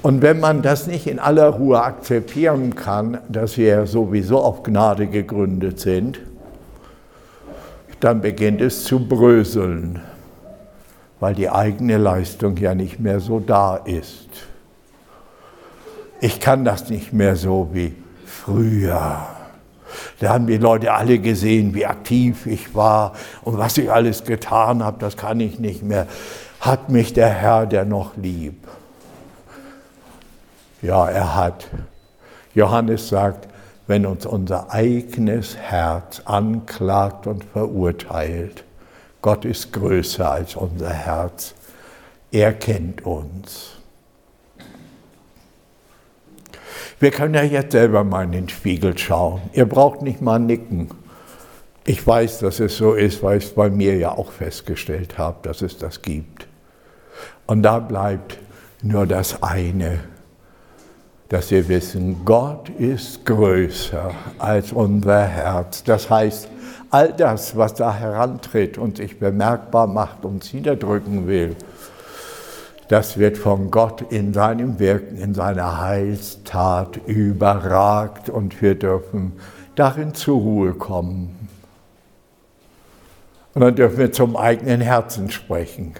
Und 0.01 0.23
wenn 0.23 0.39
man 0.39 0.63
das 0.63 0.87
nicht 0.87 1.05
in 1.05 1.19
aller 1.19 1.47
Ruhe 1.47 1.81
akzeptieren 1.81 2.73
kann, 2.75 3.19
dass 3.29 3.57
wir 3.57 3.85
sowieso 3.85 4.39
auf 4.39 4.63
Gnade 4.63 5.07
gegründet 5.07 5.79
sind, 5.79 6.19
dann 7.99 8.21
beginnt 8.21 8.61
es 8.61 8.83
zu 8.83 9.07
bröseln, 9.07 10.01
weil 11.19 11.35
die 11.35 11.51
eigene 11.51 11.97
Leistung 11.97 12.57
ja 12.57 12.73
nicht 12.73 12.99
mehr 12.99 13.19
so 13.19 13.39
da 13.39 13.75
ist. 13.75 14.27
Ich 16.19 16.39
kann 16.39 16.65
das 16.65 16.89
nicht 16.89 17.13
mehr 17.13 17.35
so 17.35 17.69
wie 17.73 17.93
früher. 18.25 19.27
Da 20.19 20.29
haben 20.29 20.47
die 20.47 20.57
Leute 20.57 20.93
alle 20.93 21.19
gesehen, 21.19 21.75
wie 21.75 21.85
aktiv 21.85 22.47
ich 22.47 22.73
war 22.73 23.13
und 23.43 23.59
was 23.59 23.77
ich 23.77 23.91
alles 23.91 24.23
getan 24.23 24.83
habe, 24.83 24.97
das 24.99 25.15
kann 25.15 25.39
ich 25.39 25.59
nicht 25.59 25.83
mehr. 25.83 26.07
Hat 26.59 26.89
mich 26.89 27.13
der 27.13 27.29
Herr, 27.29 27.67
der 27.67 27.85
noch 27.85 28.17
lieb? 28.17 28.67
Ja, 30.81 31.07
er 31.07 31.35
hat. 31.35 31.67
Johannes 32.55 33.09
sagt, 33.09 33.47
wenn 33.87 34.05
uns 34.05 34.25
unser 34.25 34.71
eigenes 34.71 35.57
Herz 35.57 36.21
anklagt 36.25 37.27
und 37.27 37.43
verurteilt, 37.43 38.63
Gott 39.21 39.45
ist 39.45 39.71
größer 39.73 40.31
als 40.31 40.55
unser 40.55 40.89
Herz. 40.89 41.53
Er 42.31 42.53
kennt 42.53 43.05
uns. 43.05 43.77
Wir 46.99 47.11
können 47.11 47.33
ja 47.33 47.43
jetzt 47.43 47.71
selber 47.71 48.03
mal 48.03 48.25
in 48.25 48.31
den 48.31 48.49
Spiegel 48.49 48.97
schauen. 48.97 49.41
Ihr 49.53 49.65
braucht 49.65 50.01
nicht 50.01 50.21
mal 50.21 50.39
nicken. 50.39 50.89
Ich 51.83 52.05
weiß, 52.05 52.39
dass 52.39 52.59
es 52.59 52.77
so 52.77 52.93
ist, 52.93 53.23
weil 53.23 53.39
ich 53.39 53.45
es 53.45 53.55
bei 53.55 53.69
mir 53.69 53.97
ja 53.97 54.11
auch 54.11 54.31
festgestellt 54.31 55.17
habe, 55.17 55.37
dass 55.41 55.61
es 55.61 55.77
das 55.77 56.01
gibt. 56.01 56.47
Und 57.47 57.63
da 57.63 57.79
bleibt 57.79 58.37
nur 58.83 59.07
das 59.07 59.41
eine, 59.41 59.99
dass 61.31 61.49
wir 61.49 61.69
wissen, 61.69 62.25
Gott 62.25 62.67
ist 62.71 63.25
größer 63.25 64.11
als 64.37 64.73
unser 64.73 65.23
Herz. 65.23 65.81
Das 65.81 66.09
heißt, 66.09 66.49
all 66.89 67.13
das, 67.13 67.55
was 67.55 67.73
da 67.73 67.93
herantritt 67.93 68.77
und 68.77 68.97
sich 68.97 69.17
bemerkbar 69.17 69.87
macht, 69.87 70.25
und 70.25 70.53
niederdrücken 70.53 71.27
will, 71.27 71.55
das 72.89 73.17
wird 73.17 73.37
von 73.37 73.71
Gott 73.71 74.11
in 74.11 74.33
seinem 74.33 74.77
Wirken, 74.77 75.15
in 75.15 75.33
seiner 75.33 75.79
Heilstat 75.79 76.99
überragt 77.07 78.29
und 78.29 78.61
wir 78.61 78.75
dürfen 78.75 79.31
darin 79.75 80.13
zur 80.13 80.37
Ruhe 80.37 80.73
kommen. 80.73 81.47
Und 83.53 83.61
dann 83.61 83.75
dürfen 83.75 83.99
wir 83.99 84.11
zum 84.11 84.35
eigenen 84.35 84.81
Herzen 84.81 85.31
sprechen. 85.31 85.93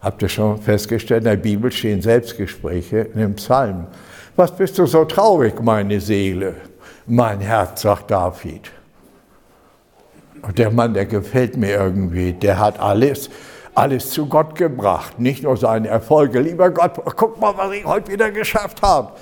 Habt 0.00 0.22
ihr 0.22 0.28
schon 0.28 0.58
festgestellt, 0.58 1.24
in 1.24 1.30
der 1.30 1.36
Bibel 1.36 1.72
stehen 1.72 2.00
Selbstgespräche 2.00 2.98
in 2.98 3.18
dem 3.18 3.34
Psalm. 3.34 3.88
Was 4.36 4.52
bist 4.52 4.78
du 4.78 4.86
so 4.86 5.04
traurig, 5.04 5.60
meine 5.60 6.00
Seele? 6.00 6.54
Mein 7.06 7.40
Herz, 7.40 7.82
sagt 7.82 8.10
David. 8.10 8.70
Und 10.42 10.56
der 10.56 10.70
Mann, 10.70 10.94
der 10.94 11.06
gefällt 11.06 11.56
mir 11.56 11.70
irgendwie, 11.70 12.32
der 12.32 12.60
hat 12.60 12.78
alles, 12.78 13.28
alles 13.74 14.10
zu 14.10 14.26
Gott 14.26 14.54
gebracht, 14.54 15.18
nicht 15.18 15.42
nur 15.42 15.56
seine 15.56 15.88
Erfolge. 15.88 16.38
Lieber 16.38 16.70
Gott, 16.70 16.92
guck 17.16 17.40
mal, 17.40 17.56
was 17.56 17.72
ich 17.72 17.84
heute 17.84 18.12
wieder 18.12 18.30
geschafft 18.30 18.82
habe. 18.82 19.12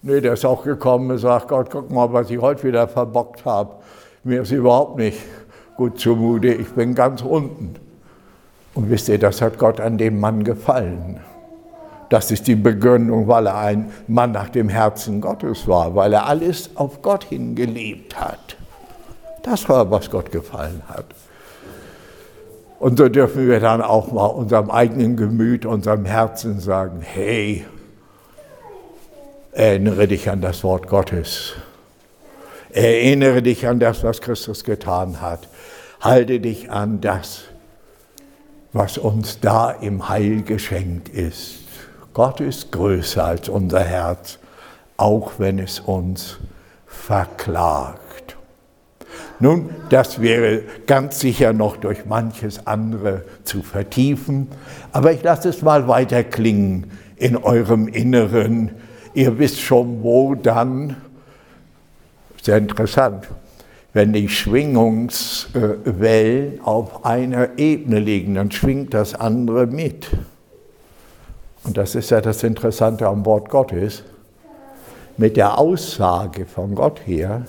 Nee, 0.00 0.22
der 0.22 0.32
ist 0.32 0.46
auch 0.46 0.64
gekommen 0.64 1.10
und 1.10 1.18
sagt, 1.18 1.48
Gott, 1.48 1.68
guck 1.70 1.90
mal, 1.90 2.10
was 2.10 2.30
ich 2.30 2.40
heute 2.40 2.64
wieder 2.64 2.88
verbockt 2.88 3.44
habe. 3.44 3.74
Mir 4.24 4.42
ist 4.42 4.50
überhaupt 4.50 4.96
nicht 4.96 5.18
gut 5.76 6.00
zumute, 6.00 6.48
ich 6.48 6.70
bin 6.70 6.94
ganz 6.94 7.20
unten. 7.20 7.74
Und 8.74 8.90
wisst 8.90 9.08
ihr, 9.08 9.18
das 9.18 9.42
hat 9.42 9.58
Gott 9.58 9.80
an 9.80 9.98
dem 9.98 10.18
Mann 10.18 10.44
gefallen. 10.44 11.20
Das 12.08 12.30
ist 12.30 12.46
die 12.46 12.54
Begründung, 12.54 13.26
weil 13.28 13.46
er 13.46 13.56
ein 13.56 13.90
Mann 14.06 14.32
nach 14.32 14.48
dem 14.50 14.68
Herzen 14.68 15.20
Gottes 15.20 15.66
war, 15.66 15.94
weil 15.94 16.12
er 16.12 16.26
alles 16.26 16.70
auf 16.76 17.00
Gott 17.02 17.24
hingelebt 17.24 18.20
hat. 18.20 18.56
Das 19.42 19.68
war, 19.68 19.90
was 19.90 20.10
Gott 20.10 20.30
gefallen 20.30 20.82
hat. 20.88 21.06
Und 22.78 22.98
so 22.98 23.08
dürfen 23.08 23.48
wir 23.48 23.60
dann 23.60 23.80
auch 23.80 24.12
mal 24.12 24.26
unserem 24.26 24.70
eigenen 24.70 25.16
Gemüt, 25.16 25.64
unserem 25.64 26.04
Herzen 26.04 26.60
sagen, 26.60 27.00
hey, 27.00 27.64
erinnere 29.52 30.08
dich 30.08 30.28
an 30.28 30.40
das 30.40 30.64
Wort 30.64 30.88
Gottes. 30.88 31.54
Erinnere 32.70 33.42
dich 33.42 33.66
an 33.68 33.78
das, 33.78 34.02
was 34.02 34.20
Christus 34.20 34.64
getan 34.64 35.20
hat. 35.20 35.48
Halte 36.00 36.40
dich 36.40 36.70
an 36.70 37.00
das, 37.00 37.44
was 38.72 38.98
uns 38.98 39.40
da 39.40 39.70
im 39.70 40.08
Heil 40.08 40.42
geschenkt 40.42 41.08
ist. 41.08 41.60
Gott 42.14 42.40
ist 42.40 42.72
größer 42.72 43.24
als 43.24 43.48
unser 43.48 43.80
Herz, 43.80 44.38
auch 44.96 45.32
wenn 45.38 45.58
es 45.58 45.80
uns 45.80 46.38
verklagt. 46.86 48.36
Nun, 49.40 49.70
das 49.88 50.20
wäre 50.20 50.62
ganz 50.86 51.20
sicher 51.20 51.52
noch 51.52 51.76
durch 51.76 52.06
manches 52.06 52.66
andere 52.66 53.24
zu 53.44 53.62
vertiefen, 53.62 54.48
aber 54.92 55.12
ich 55.12 55.22
lasse 55.22 55.48
es 55.48 55.62
mal 55.62 55.88
weiter 55.88 56.22
klingen 56.22 56.90
in 57.16 57.36
eurem 57.36 57.88
Inneren. 57.88 58.70
Ihr 59.14 59.38
wisst 59.38 59.60
schon, 59.60 60.02
wo 60.02 60.34
dann, 60.34 60.96
sehr 62.40 62.58
interessant, 62.58 63.28
wenn 63.92 64.12
die 64.12 64.28
Schwingungswellen 64.28 66.60
auf 66.62 67.04
einer 67.04 67.58
Ebene 67.58 67.98
liegen, 67.98 68.36
dann 68.36 68.50
schwingt 68.50 68.94
das 68.94 69.14
andere 69.14 69.66
mit. 69.66 70.08
Und 71.64 71.76
das 71.76 71.94
ist 71.94 72.10
ja 72.10 72.20
das 72.20 72.42
Interessante 72.42 73.06
am 73.06 73.24
Wort 73.26 73.48
Gottes. 73.48 74.02
Mit 75.16 75.36
der 75.36 75.58
Aussage 75.58 76.46
von 76.46 76.74
Gott 76.74 77.06
her 77.06 77.42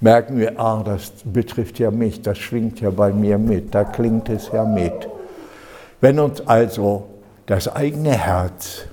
merken 0.00 0.38
wir, 0.38 0.58
ah, 0.58 0.82
das 0.82 1.12
betrifft 1.24 1.78
ja 1.78 1.90
mich, 1.90 2.22
das 2.22 2.38
schwingt 2.38 2.80
ja 2.80 2.88
bei 2.88 3.12
mir 3.12 3.36
mit, 3.36 3.74
da 3.74 3.84
klingt 3.84 4.30
es 4.30 4.50
ja 4.50 4.64
mit. 4.64 5.08
Wenn 6.00 6.18
uns 6.18 6.40
also 6.46 7.06
das 7.44 7.68
eigene 7.68 8.12
Herz 8.12 8.86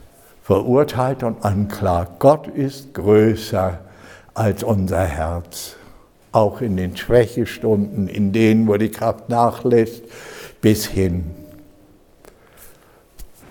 verurteilt 0.43 1.23
und 1.23 1.45
anklagt, 1.45 2.19
Gott 2.19 2.47
ist 2.47 2.93
größer 2.93 3.79
als 4.33 4.63
unser 4.63 5.05
Herz, 5.05 5.76
auch 6.37 6.61
in 6.61 6.77
den 6.77 6.95
Schwächestunden, 6.95 8.07
in 8.07 8.31
denen, 8.31 8.67
wo 8.67 8.77
die 8.77 8.89
Kraft 8.89 9.29
nachlässt, 9.29 10.03
bis 10.61 10.85
hin 10.85 11.25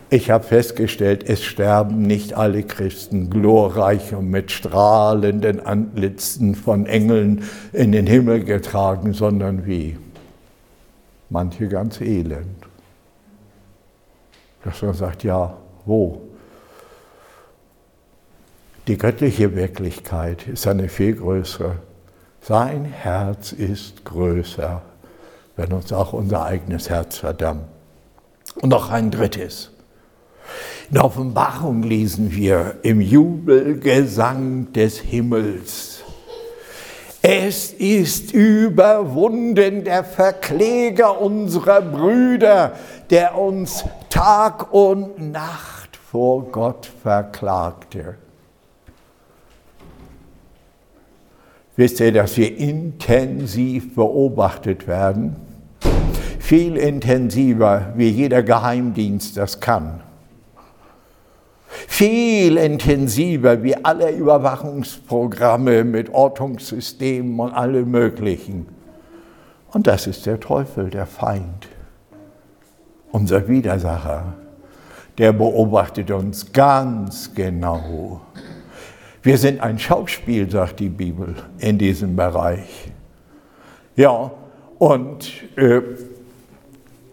ich 0.08 0.30
habe 0.30 0.44
festgestellt, 0.44 1.28
es 1.28 1.42
sterben 1.42 2.02
nicht 2.02 2.34
alle 2.34 2.62
Christen 2.62 3.28
glorreich 3.28 4.14
und 4.14 4.30
mit 4.30 4.52
strahlenden 4.52 5.64
Antlitzen 5.64 6.54
von 6.54 6.86
Engeln 6.86 7.42
in 7.72 7.90
den 7.90 8.06
Himmel 8.06 8.44
getragen, 8.44 9.14
sondern 9.14 9.66
wie? 9.66 9.98
Manche 11.28 11.66
ganz 11.68 12.00
elend. 12.00 12.46
Dass 14.62 14.80
man 14.82 14.94
sagt, 14.94 15.24
ja, 15.24 15.56
wo? 15.84 16.22
Die 18.86 18.96
göttliche 18.96 19.56
Wirklichkeit 19.56 20.46
ist 20.46 20.68
eine 20.68 20.88
viel 20.88 21.16
größere. 21.16 21.78
Sein 22.48 22.84
Herz 22.84 23.50
ist 23.50 24.04
größer, 24.04 24.80
wenn 25.56 25.72
uns 25.72 25.92
auch 25.92 26.12
unser 26.12 26.44
eigenes 26.44 26.88
Herz 26.88 27.16
verdammt. 27.16 27.64
Und 28.62 28.68
noch 28.68 28.92
ein 28.92 29.10
drittes. 29.10 29.72
In 30.88 30.94
der 30.94 31.04
Offenbarung 31.06 31.82
lesen 31.82 32.30
wir 32.30 32.76
im 32.82 33.00
Jubelgesang 33.00 34.72
des 34.72 35.00
Himmels. 35.00 36.04
Es 37.20 37.72
ist 37.72 38.32
überwunden 38.32 39.82
der 39.82 40.04
Verkläger 40.04 41.20
unserer 41.20 41.82
Brüder, 41.82 42.74
der 43.10 43.36
uns 43.36 43.84
Tag 44.08 44.72
und 44.72 45.32
Nacht 45.32 45.96
vor 45.96 46.44
Gott 46.52 46.88
verklagte. 47.02 48.14
Wisst 51.76 52.00
ihr, 52.00 52.12
dass 52.12 52.36
wir 52.38 52.56
intensiv 52.56 53.94
beobachtet 53.94 54.88
werden? 54.88 55.36
Viel 56.38 56.76
intensiver, 56.76 57.92
wie 57.96 58.08
jeder 58.08 58.42
Geheimdienst 58.42 59.36
das 59.36 59.60
kann. 59.60 60.00
Viel 61.68 62.56
intensiver 62.56 63.62
wie 63.62 63.76
alle 63.76 64.10
Überwachungsprogramme 64.10 65.84
mit 65.84 66.14
Ortungssystemen 66.14 67.38
und 67.38 67.52
allem 67.52 67.90
Möglichen. 67.90 68.66
Und 69.72 69.86
das 69.86 70.06
ist 70.06 70.24
der 70.24 70.40
Teufel, 70.40 70.88
der 70.88 71.04
Feind, 71.04 71.68
unser 73.12 73.48
Widersacher. 73.48 74.34
Der 75.18 75.32
beobachtet 75.32 76.10
uns 76.10 76.52
ganz 76.52 77.34
genau. 77.34 78.20
Wir 79.26 79.38
sind 79.38 79.60
ein 79.60 79.76
Schauspiel, 79.76 80.48
sagt 80.48 80.78
die 80.78 80.88
Bibel, 80.88 81.34
in 81.58 81.78
diesem 81.78 82.14
Bereich. 82.14 82.92
Ja, 83.96 84.30
und 84.78 85.32
äh, 85.56 85.80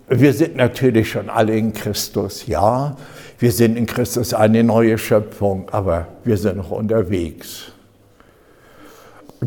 wir 0.09 0.33
sind 0.33 0.55
natürlich 0.55 1.09
schon 1.09 1.27
alle 1.27 1.57
in 1.57 1.73
Christus, 1.73 2.45
ja. 2.45 2.95
Wir 3.39 3.51
sind 3.51 3.77
in 3.77 3.87
Christus 3.87 4.35
eine 4.35 4.63
neue 4.63 4.99
Schöpfung, 4.99 5.69
aber 5.71 6.07
wir 6.23 6.37
sind 6.37 6.57
noch 6.57 6.69
unterwegs. 6.69 7.71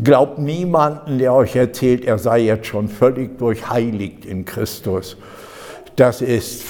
Glaubt 0.02 0.40
niemanden, 0.40 1.20
der 1.20 1.34
euch 1.34 1.54
erzählt, 1.54 2.04
er 2.04 2.18
sei 2.18 2.40
jetzt 2.40 2.66
schon 2.66 2.88
völlig 2.88 3.38
durchheiligt 3.38 4.24
in 4.24 4.44
Christus. 4.44 5.16
Das 5.94 6.20
ist, 6.20 6.64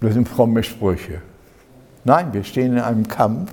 das 0.00 0.14
sind 0.14 0.26
fromme 0.26 0.62
Sprüche. 0.62 1.20
Nein, 2.04 2.32
wir 2.32 2.44
stehen 2.44 2.72
in 2.74 2.80
einem 2.80 3.08
Kampf 3.08 3.52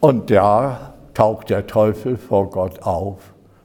und 0.00 0.30
da 0.30 0.94
taucht 1.14 1.50
der 1.50 1.66
Teufel 1.66 2.16
vor 2.16 2.50
Gott 2.50 2.82
auf. 2.82 3.18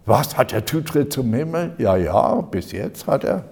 Was, 0.06 0.38
hat 0.38 0.54
er 0.54 0.66
Zutritt 0.66 1.12
zum 1.14 1.34
Himmel? 1.34 1.74
Ja, 1.78 1.96
ja, 1.96 2.42
bis 2.42 2.72
jetzt 2.72 3.08
hat 3.08 3.24
er. 3.24 3.46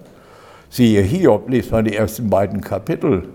Siehe 0.68 1.02
Hiob, 1.02 1.48
liest 1.48 1.72
man 1.72 1.84
die 1.84 1.96
ersten 1.96 2.30
beiden 2.30 2.60
Kapitel. 2.60 3.28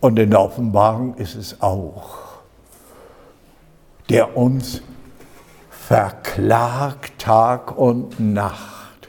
Und 0.00 0.18
in 0.18 0.30
der 0.30 0.40
Offenbarung 0.40 1.14
ist 1.14 1.34
es 1.34 1.62
auch, 1.62 2.18
der 4.10 4.36
uns 4.36 4.82
verklagt 5.70 7.18
Tag 7.18 7.76
und 7.78 8.18
Nacht. 8.20 9.08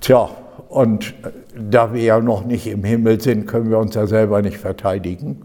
Tja, 0.00 0.30
und 0.72 1.12
da 1.54 1.92
wir 1.92 2.02
ja 2.02 2.18
noch 2.18 2.46
nicht 2.46 2.66
im 2.66 2.82
Himmel 2.82 3.20
sind, 3.20 3.46
können 3.46 3.68
wir 3.68 3.78
uns 3.78 3.94
ja 3.94 4.06
selber 4.06 4.40
nicht 4.40 4.56
verteidigen. 4.56 5.42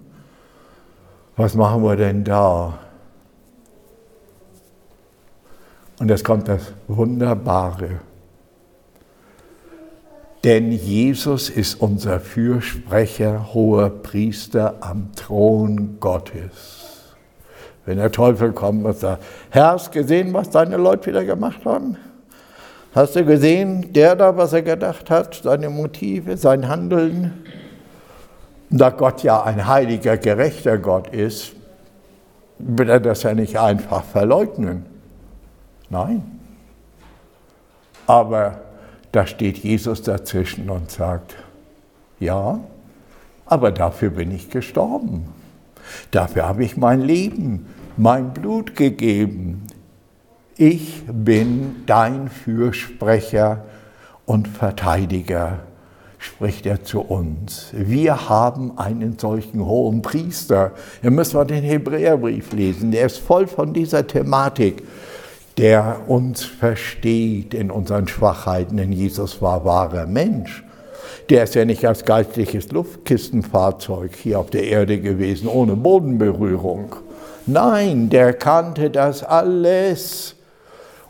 Was 1.35 1.53
machen 1.53 1.83
wir 1.83 1.97
denn 1.97 2.23
da? 2.23 2.79
Und 5.99 6.09
es 6.09 6.23
kommt 6.23 6.47
das 6.47 6.71
Wunderbare. 6.87 7.99
Denn 10.45 10.71
Jesus 10.71 11.49
ist 11.49 11.81
unser 11.81 12.21
Fürsprecher, 12.21 13.53
hoher 13.53 13.89
Priester 13.89 14.75
am 14.79 15.09
Thron 15.13 15.99
Gottes. 15.99 17.15
Wenn 17.85 17.97
der 17.97 18.13
Teufel 18.13 18.53
kommt 18.53 18.85
und 18.85 18.97
sagt, 18.97 19.23
Herr, 19.49 19.71
hast 19.71 19.91
gesehen, 19.91 20.33
was 20.33 20.49
deine 20.51 20.77
Leute 20.77 21.07
wieder 21.07 21.25
gemacht 21.25 21.65
haben? 21.65 21.97
Hast 22.93 23.15
du 23.15 23.25
gesehen, 23.25 23.93
der 23.93 24.15
da, 24.15 24.37
was 24.37 24.53
er 24.53 24.61
gedacht 24.61 25.09
hat, 25.09 25.41
seine 25.43 25.69
Motive, 25.69 26.37
sein 26.37 26.67
Handeln? 26.67 27.43
Da 28.69 28.89
Gott 28.89 29.23
ja 29.23 29.43
ein 29.43 29.67
heiliger, 29.67 30.17
gerechter 30.17 30.77
Gott 30.77 31.07
ist, 31.09 31.53
will 32.59 32.89
er 32.89 32.99
das 32.99 33.23
ja 33.23 33.33
nicht 33.33 33.57
einfach 33.59 34.03
verleugnen. 34.03 34.85
Nein. 35.89 36.39
Aber 38.07 38.61
da 39.11 39.27
steht 39.27 39.57
Jesus 39.59 40.01
dazwischen 40.01 40.69
und 40.69 40.89
sagt, 40.89 41.35
ja, 42.19 42.59
aber 43.45 43.71
dafür 43.71 44.09
bin 44.09 44.31
ich 44.31 44.49
gestorben. 44.49 45.27
Dafür 46.11 46.47
habe 46.47 46.63
ich 46.63 46.77
mein 46.77 47.01
Leben, 47.01 47.67
mein 47.95 48.33
Blut 48.33 48.75
gegeben 48.75 49.67
ich 50.57 51.03
bin 51.05 51.83
dein 51.85 52.29
Fürsprecher 52.29 53.63
und 54.25 54.47
Verteidiger, 54.47 55.59
spricht 56.17 56.65
er 56.65 56.83
zu 56.83 57.01
uns. 57.01 57.69
Wir 57.73 58.27
haben 58.27 58.77
einen 58.77 59.19
solchen 59.19 59.63
hohen 59.63 60.01
Priester. 60.01 60.71
Hier 61.01 61.11
müssen 61.11 61.39
wir 61.39 61.45
den 61.45 61.63
Hebräerbrief 61.63 62.53
lesen, 62.53 62.91
der 62.91 63.05
ist 63.05 63.19
voll 63.19 63.45
von 63.45 63.73
dieser 63.73 64.07
Thematik, 64.07 64.83
der 65.57 66.01
uns 66.07 66.43
versteht 66.43 67.53
in 67.53 67.69
unseren 67.69 68.07
Schwachheiten, 68.07 68.77
denn 68.77 68.91
Jesus 68.91 69.41
war 69.41 69.63
wahrer 69.63 70.07
Mensch. 70.07 70.63
Der 71.29 71.43
ist 71.43 71.55
ja 71.55 71.65
nicht 71.65 71.85
als 71.85 72.05
geistliches 72.05 72.71
Luftkistenfahrzeug 72.71 74.15
hier 74.15 74.39
auf 74.39 74.49
der 74.49 74.63
Erde 74.63 74.99
gewesen, 74.99 75.47
ohne 75.47 75.75
Bodenberührung. 75.75 76.95
Nein, 77.45 78.09
der 78.09 78.33
kannte 78.33 78.89
das 78.89 79.23
alles 79.23 80.36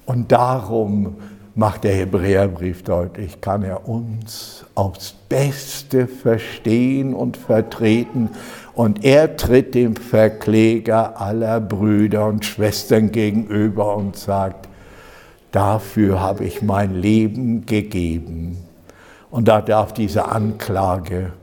und 0.07 0.31
darum 0.31 1.17
macht 1.53 1.83
der 1.83 1.93
Hebräerbrief 1.93 2.83
deutlich, 2.83 3.41
kann 3.41 3.61
er 3.63 3.89
uns 3.89 4.65
aufs 4.73 5.13
Beste 5.27 6.07
verstehen 6.07 7.13
und 7.13 7.35
vertreten. 7.35 8.29
Und 8.73 9.03
er 9.03 9.35
tritt 9.35 9.75
dem 9.75 9.95
Verkläger 9.95 11.19
aller 11.19 11.59
Brüder 11.59 12.27
und 12.27 12.45
Schwestern 12.45 13.11
gegenüber 13.11 13.97
und 13.97 14.15
sagt, 14.15 14.69
dafür 15.51 16.21
habe 16.21 16.45
ich 16.45 16.61
mein 16.61 16.95
Leben 16.95 17.65
gegeben. 17.65 18.57
Und 19.29 19.49
da 19.49 19.61
darf 19.61 19.93
diese 19.93 20.29
Anklage 20.29 21.33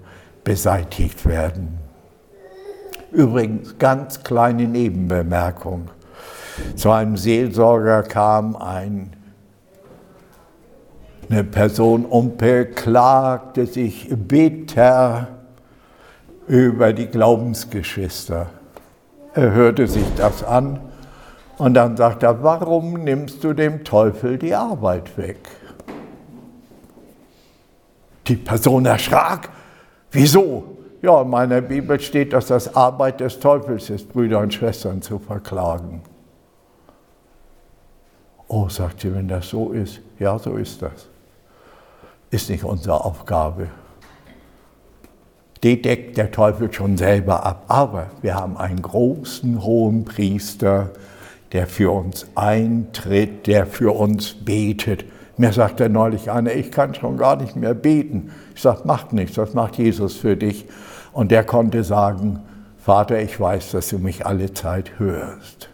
beseitigt 0.43 1.27
werden. 1.27 1.79
Übrigens, 3.13 3.77
ganz 3.79 4.23
kleine 4.23 4.67
Nebenbemerkung. 4.67 5.89
Zu 6.77 6.91
einem 6.91 7.17
Seelsorger 7.17 8.03
kam 8.03 8.57
ein, 8.57 9.15
eine 11.29 11.45
Person 11.45 12.05
und 12.05 12.39
beklagte 12.39 13.67
sich 13.67 14.09
bitter 14.11 15.29
über 16.47 16.93
die 16.93 17.07
Glaubensgeschwister. 17.07 18.47
Er 19.35 19.51
hörte 19.53 19.89
sich 19.89 20.07
das 20.17 20.45
an 20.45 20.79
und 21.59 21.75
dann 21.75 21.97
sagte 21.97 22.27
er, 22.27 22.43
warum 22.43 22.95
nimmst 22.95 23.43
du 23.43 23.53
dem 23.53 23.85
Teufel 23.85 24.39
die 24.39 24.55
Arbeit 24.55 25.17
weg? 25.17 25.39
Die 28.27 28.37
Person 28.37 28.87
erschrak. 28.87 29.49
Wieso? 30.11 30.77
Ja, 31.03 31.23
in 31.23 31.29
meiner 31.29 31.61
Bibel 31.61 32.01
steht, 32.01 32.33
dass 32.33 32.47
das 32.47 32.75
Arbeit 32.75 33.21
des 33.21 33.39
Teufels 33.39 33.91
ist, 33.91 34.11
Brüder 34.11 34.39
und 34.39 34.55
Schwestern 34.55 35.03
zu 35.03 35.19
verklagen. 35.19 36.03
Oh, 38.49 38.69
sagt 38.69 39.01
sie, 39.01 39.15
wenn 39.15 39.29
das 39.29 39.49
so 39.49 39.73
ist, 39.73 40.01
ja, 40.19 40.39
so 40.39 40.57
ist 40.57 40.83
das. 40.83 41.09
Ist 42.31 42.51
nicht 42.51 42.65
unsere 42.65 43.05
Aufgabe. 43.05 43.69
Die 45.63 45.81
deckt 45.81 46.19
der 46.19 46.31
Teufel 46.31 46.71
schon 46.73 46.99
selber 46.99 47.47
ab. 47.47 47.65
Aber 47.69 48.11
wir 48.21 48.35
haben 48.35 48.57
einen 48.59 48.83
großen, 48.83 49.63
hohen 49.63 50.05
Priester, 50.05 50.91
der 51.53 51.67
für 51.67 51.91
uns 51.91 52.27
eintritt, 52.35 53.47
der 53.47 53.67
für 53.67 53.97
uns 53.97 54.35
betet. 54.35 55.05
Mir 55.39 55.53
sagt 55.53 55.81
er 55.81 55.89
neulich 55.89 56.31
einer, 56.31 56.53
ich 56.53 56.71
kann 56.71 56.95
schon 56.95 57.17
gar 57.17 57.37
nicht 57.37 57.57
mehr 57.57 57.75
beten. 57.75 58.31
Ich 58.55 58.61
sage, 58.61 58.83
macht 58.85 59.13
nichts, 59.13 59.37
das 59.37 59.55
macht 59.55 59.79
Jesus 59.79 60.17
für 60.17 60.37
dich. 60.37 60.67
Und 61.13 61.31
der 61.31 61.45
konnte 61.45 61.83
sagen, 61.83 62.41
Vater, 62.77 63.19
ich 63.21 63.41
weiß, 63.41 63.71
dass 63.71 63.89
du 63.89 63.99
mich 63.99 64.27
alle 64.27 64.53
Zeit 64.53 64.99
hörst. 64.99 65.71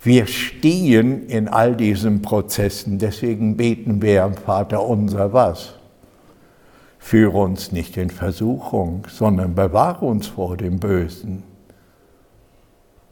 Wir 0.00 0.26
stehen 0.26 1.26
in 1.26 1.48
all 1.48 1.74
diesen 1.74 2.22
Prozessen, 2.22 2.98
deswegen 2.98 3.56
beten 3.56 4.00
wir 4.00 4.24
am 4.24 4.34
Vater 4.34 4.84
unser 4.84 5.32
was? 5.32 5.74
Führe 6.98 7.38
uns 7.38 7.72
nicht 7.72 7.96
in 7.96 8.10
Versuchung, 8.10 9.06
sondern 9.08 9.54
bewahre 9.54 10.04
uns 10.04 10.26
vor 10.26 10.56
dem 10.56 10.78
Bösen. 10.78 11.42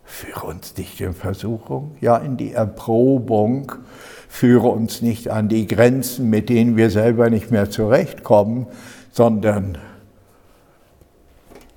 Führe 0.04 0.46
uns 0.46 0.76
nicht 0.76 1.00
in 1.00 1.14
Versuchung, 1.14 1.96
ja 2.00 2.16
in 2.16 2.36
die 2.36 2.52
Erprobung. 2.52 3.72
Führe 4.28 4.68
uns 4.68 5.02
nicht 5.02 5.28
an 5.28 5.48
die 5.48 5.66
Grenzen, 5.66 6.30
mit 6.30 6.48
denen 6.48 6.76
wir 6.76 6.90
selber 6.90 7.30
nicht 7.30 7.50
mehr 7.50 7.70
zurechtkommen, 7.70 8.66
sondern 9.10 9.78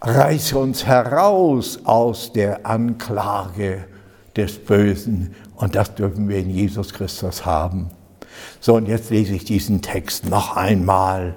Reiße 0.01 0.57
uns 0.57 0.85
heraus 0.85 1.79
aus 1.83 2.31
der 2.31 2.65
Anklage 2.65 3.85
des 4.39 4.57
Bösen. 4.57 5.35
Und 5.55 5.75
das 5.75 5.95
dürfen 5.95 6.29
wir 6.29 6.37
in 6.37 6.49
Jesus 6.49 6.93
Christus 6.93 7.45
haben. 7.45 7.89
So, 8.59 8.75
und 8.75 8.87
jetzt 8.87 9.09
lese 9.09 9.35
ich 9.35 9.45
diesen 9.45 9.81
Text 9.81 10.29
noch 10.29 10.55
einmal, 10.55 11.35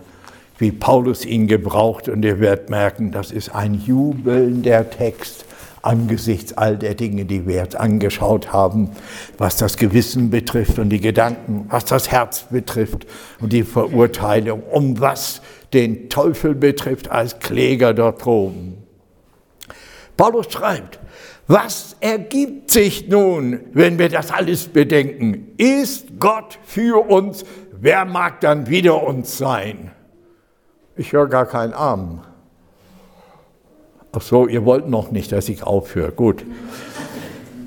wie 0.59 0.72
Paulus 0.72 1.24
ihn 1.24 1.48
gebraucht. 1.48 2.09
Und 2.09 2.24
ihr 2.24 2.40
werdet 2.40 2.70
merken, 2.70 3.11
das 3.11 3.30
ist 3.30 3.55
ein 3.55 3.74
jubelnder 3.74 4.88
Text 4.88 5.44
angesichts 5.82 6.57
all 6.57 6.78
der 6.78 6.94
Dinge, 6.94 7.24
die 7.24 7.46
wir 7.46 7.57
jetzt 7.57 7.74
angeschaut 7.74 8.53
haben, 8.53 8.90
was 9.36 9.57
das 9.57 9.76
Gewissen 9.76 10.30
betrifft 10.30 10.78
und 10.78 10.90
die 10.90 11.00
Gedanken, 11.00 11.66
was 11.68 11.84
das 11.84 12.11
Herz 12.11 12.46
betrifft 12.50 13.07
und 13.40 13.53
die 13.53 13.64
Verurteilung, 13.64 14.62
um 14.62 15.00
was 15.00 15.42
den 15.72 16.09
Teufel 16.09 16.55
betrifft 16.55 17.11
als 17.11 17.40
Kläger 17.40 17.94
dort 17.94 18.24
droben. 18.24 18.78
Paulus 20.16 20.46
schreibt, 20.53 21.00
was 21.47 21.97
ergibt 22.01 22.70
sich 22.70 23.09
nun, 23.09 23.61
wenn 23.72 23.99
wir 23.99 24.09
das 24.09 24.30
alles 24.30 24.68
bedenken? 24.68 25.53
Ist 25.57 26.18
Gott 26.18 26.59
für 26.64 27.11
uns? 27.11 27.45
Wer 27.80 28.05
mag 28.05 28.40
dann 28.40 28.68
wieder 28.68 29.03
uns 29.03 29.38
sein? 29.38 29.90
Ich 30.97 31.12
höre 31.12 31.26
gar 31.26 31.47
keinen 31.47 31.72
Arm. 31.72 32.22
Ach 34.12 34.20
so, 34.20 34.47
ihr 34.47 34.64
wollt 34.64 34.88
noch 34.88 35.11
nicht, 35.11 35.32
dass 35.32 35.49
ich 35.49 35.62
aufhöre. 35.62 36.12
Gut. 36.12 36.45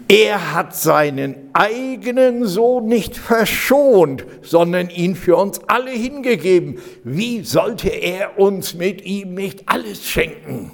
Er 0.08 0.54
hat 0.54 0.76
seinen 0.76 1.50
eigenen 1.54 2.46
Sohn 2.46 2.86
nicht 2.86 3.18
verschont, 3.18 4.24
sondern 4.44 4.90
ihn 4.92 5.16
für 5.16 5.36
uns 5.36 5.60
alle 5.68 5.90
hingegeben. 5.90 6.78
Wie 7.04 7.42
sollte 7.42 7.90
er 7.90 8.38
uns 8.38 8.76
mit 8.76 9.04
ihm 9.04 9.34
nicht 9.34 9.68
alles 9.68 10.06
schenken? 10.06 10.72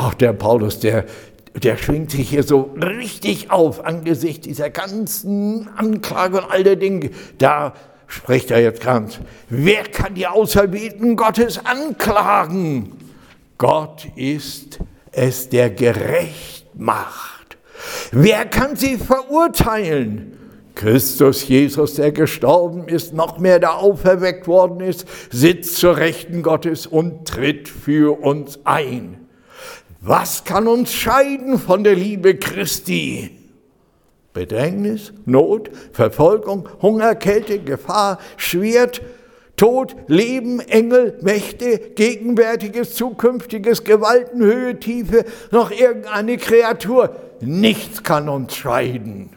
Ach, 0.00 0.14
der 0.14 0.32
Paulus, 0.32 0.78
der, 0.78 1.06
der 1.60 1.76
schwingt 1.76 2.12
sich 2.12 2.30
hier 2.30 2.44
so 2.44 2.70
richtig 2.80 3.50
auf 3.50 3.84
angesichts 3.84 4.46
dieser 4.46 4.70
ganzen 4.70 5.68
Anklage 5.76 6.38
und 6.38 6.50
all 6.52 6.62
der 6.62 6.76
Dinge. 6.76 7.10
Da 7.38 7.74
spricht 8.06 8.52
er 8.52 8.60
jetzt 8.60 8.80
ganz. 8.80 9.18
Wer 9.48 9.82
kann 9.82 10.14
die 10.14 10.28
Auserwählten 10.28 11.16
Gottes 11.16 11.58
anklagen? 11.64 12.92
Gott 13.58 14.06
ist 14.14 14.78
es, 15.10 15.48
der 15.48 15.70
gerecht 15.70 16.68
macht. 16.76 17.58
Wer 18.12 18.44
kann 18.44 18.76
sie 18.76 18.98
verurteilen? 18.98 20.38
Christus 20.76 21.48
Jesus, 21.48 21.94
der 21.94 22.12
gestorben 22.12 22.86
ist, 22.86 23.14
noch 23.14 23.40
mehr 23.40 23.58
der 23.58 23.74
auferweckt 23.74 24.46
worden 24.46 24.78
ist, 24.78 25.08
sitzt 25.32 25.74
zur 25.74 25.96
Rechten 25.96 26.44
Gottes 26.44 26.86
und 26.86 27.26
tritt 27.26 27.68
für 27.68 28.22
uns 28.22 28.60
ein. 28.62 29.27
Was 30.00 30.44
kann 30.44 30.68
uns 30.68 30.92
scheiden 30.92 31.58
von 31.58 31.82
der 31.82 31.94
Liebe 31.94 32.36
Christi? 32.36 33.30
Bedrängnis, 34.32 35.12
Not, 35.26 35.70
Verfolgung, 35.92 36.68
Hunger, 36.80 37.16
Kälte, 37.16 37.58
Gefahr, 37.58 38.18
Schwert, 38.36 39.02
Tod, 39.56 39.96
Leben, 40.06 40.60
Engel, 40.60 41.18
Mächte, 41.22 41.78
gegenwärtiges, 41.96 42.94
zukünftiges, 42.94 43.82
Gewalten, 43.82 44.40
Höhe, 44.40 44.78
Tiefe, 44.78 45.24
noch 45.50 45.72
irgendeine 45.72 46.36
Kreatur. 46.36 47.16
Nichts 47.40 48.04
kann 48.04 48.28
uns 48.28 48.54
scheiden. 48.54 49.30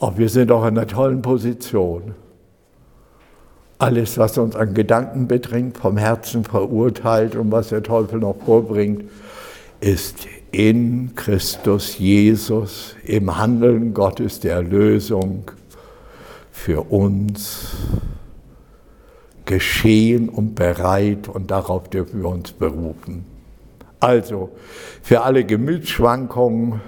Auch 0.00 0.18
wir 0.18 0.28
sind 0.28 0.50
auch 0.50 0.62
in 0.62 0.76
einer 0.76 0.88
tollen 0.88 1.22
Position. 1.22 2.16
Alles, 3.84 4.16
was 4.16 4.38
uns 4.38 4.56
an 4.56 4.72
Gedanken 4.72 5.28
bedrängt, 5.28 5.76
vom 5.76 5.98
Herzen 5.98 6.42
verurteilt 6.42 7.36
und 7.36 7.52
was 7.52 7.68
der 7.68 7.82
Teufel 7.82 8.18
noch 8.18 8.36
vorbringt, 8.46 9.04
ist 9.78 10.26
in 10.52 11.14
Christus 11.14 11.98
Jesus 11.98 12.96
im 13.04 13.36
Handeln 13.36 13.92
Gottes 13.92 14.40
der 14.40 14.54
Erlösung 14.54 15.50
für 16.50 16.80
uns 16.90 17.72
geschehen 19.44 20.30
und 20.30 20.54
bereit 20.54 21.28
und 21.28 21.50
darauf 21.50 21.90
dürfen 21.90 22.22
wir 22.22 22.30
uns 22.30 22.52
berufen. 22.52 23.26
Also 24.00 24.48
für 25.02 25.24
alle 25.24 25.44
Gemütsschwankungen, 25.44 26.80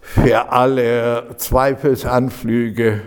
für 0.00 0.52
alle 0.52 1.34
Zweifelsanflüge, 1.38 3.00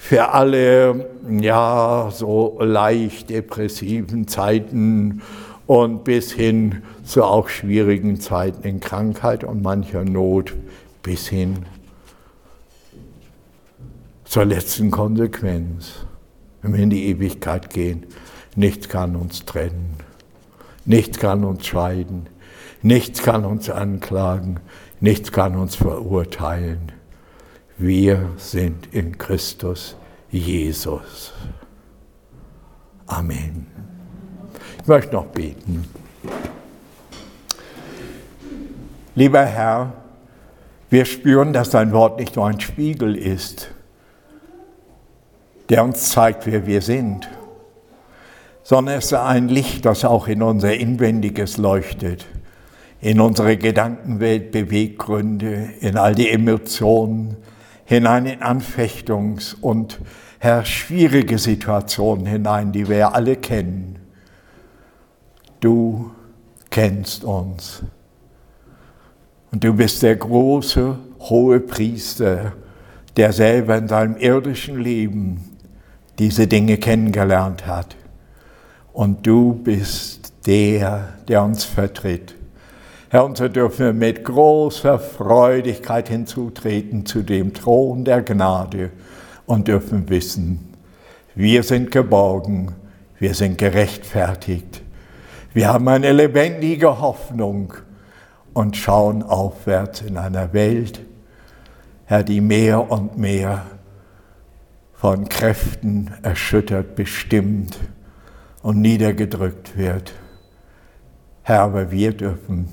für 0.00 0.30
alle 0.30 1.10
ja 1.28 2.08
so 2.10 2.58
leicht 2.58 3.28
depressiven 3.28 4.26
Zeiten 4.26 5.20
und 5.66 6.04
bis 6.04 6.32
hin 6.32 6.82
zu 7.04 7.22
auch 7.22 7.50
schwierigen 7.50 8.18
Zeiten 8.18 8.66
in 8.66 8.80
Krankheit 8.80 9.44
und 9.44 9.62
mancher 9.62 10.04
Not 10.04 10.56
bis 11.02 11.28
hin 11.28 11.66
zur 14.24 14.46
letzten 14.46 14.90
Konsequenz 14.90 16.06
wenn 16.62 16.72
wir 16.72 16.82
in 16.82 16.90
die 16.90 17.06
Ewigkeit 17.06 17.70
gehen. 17.70 18.06
Nichts 18.56 18.88
kann 18.88 19.16
uns 19.16 19.44
trennen, 19.44 19.96
nichts 20.84 21.18
kann 21.18 21.44
uns 21.44 21.66
scheiden, 21.66 22.26
nichts 22.82 23.22
kann 23.22 23.44
uns 23.44 23.70
anklagen, 23.70 24.60
nichts 24.98 25.30
kann 25.30 25.56
uns 25.56 25.76
verurteilen. 25.76 26.92
Wir 27.82 28.32
sind 28.36 28.92
in 28.92 29.16
Christus 29.16 29.96
Jesus. 30.30 31.32
Amen. 33.06 33.68
Ich 34.82 34.86
möchte 34.86 35.14
noch 35.14 35.24
beten. 35.24 35.88
Lieber 39.14 39.46
Herr, 39.46 39.94
wir 40.90 41.06
spüren, 41.06 41.54
dass 41.54 41.70
dein 41.70 41.92
Wort 41.92 42.20
nicht 42.20 42.36
nur 42.36 42.48
ein 42.48 42.60
Spiegel 42.60 43.16
ist, 43.16 43.70
der 45.70 45.82
uns 45.82 46.10
zeigt, 46.10 46.44
wer 46.44 46.66
wir 46.66 46.82
sind, 46.82 47.30
sondern 48.62 48.98
es 48.98 49.06
ist 49.06 49.14
ein 49.14 49.48
Licht, 49.48 49.86
das 49.86 50.04
auch 50.04 50.28
in 50.28 50.42
unser 50.42 50.74
Inwendiges 50.74 51.56
leuchtet, 51.56 52.26
in 53.00 53.20
unsere 53.20 53.56
Gedankenwelt, 53.56 54.50
Beweggründe, 54.50 55.70
in 55.80 55.96
all 55.96 56.14
die 56.14 56.28
Emotionen, 56.28 57.38
hinein 57.90 58.26
in 58.26 58.40
Anfechtungs- 58.40 59.56
und 59.60 59.98
Herr, 60.38 60.64
schwierige 60.64 61.38
Situationen 61.38 62.24
hinein, 62.24 62.70
die 62.70 62.88
wir 62.88 63.16
alle 63.16 63.34
kennen. 63.34 63.98
Du 65.58 66.12
kennst 66.70 67.24
uns. 67.24 67.82
Und 69.50 69.64
du 69.64 69.74
bist 69.74 70.04
der 70.04 70.14
große, 70.14 70.98
hohe 71.18 71.58
Priester, 71.58 72.52
der 73.16 73.32
selber 73.32 73.76
in 73.76 73.88
seinem 73.88 74.16
irdischen 74.18 74.80
Leben 74.80 75.56
diese 76.20 76.46
Dinge 76.46 76.78
kennengelernt 76.78 77.66
hat. 77.66 77.96
Und 78.92 79.26
du 79.26 79.54
bist 79.54 80.46
der, 80.46 81.14
der 81.26 81.42
uns 81.42 81.64
vertritt. 81.64 82.36
Herr, 83.12 83.24
und 83.24 83.36
so 83.36 83.48
dürfen 83.48 83.86
wir 83.86 83.92
mit 83.92 84.24
großer 84.24 85.00
Freudigkeit 85.00 86.08
hinzutreten 86.08 87.04
zu 87.04 87.22
dem 87.22 87.52
Thron 87.52 88.04
der 88.04 88.22
Gnade 88.22 88.92
und 89.46 89.66
dürfen 89.66 90.08
wissen, 90.08 90.76
wir 91.34 91.64
sind 91.64 91.90
geborgen, 91.90 92.70
wir 93.18 93.34
sind 93.34 93.58
gerechtfertigt, 93.58 94.82
wir 95.52 95.72
haben 95.72 95.88
eine 95.88 96.12
lebendige 96.12 97.00
Hoffnung 97.00 97.74
und 98.52 98.76
schauen 98.76 99.24
aufwärts 99.24 100.02
in 100.02 100.16
einer 100.16 100.52
Welt, 100.52 101.00
Herr, 102.04 102.22
die 102.22 102.40
mehr 102.40 102.92
und 102.92 103.18
mehr 103.18 103.66
von 104.94 105.28
Kräften 105.28 106.14
erschüttert, 106.22 106.94
bestimmt 106.94 107.76
und 108.62 108.80
niedergedrückt 108.80 109.76
wird. 109.76 110.12
Herr, 111.42 111.62
aber 111.62 111.90
wir 111.90 112.12
dürfen 112.12 112.68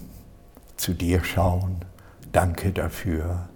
zu 0.78 0.93
dir 0.93 1.23
schauen. 1.23 1.84
Danke 2.32 2.71
dafür. 2.71 3.47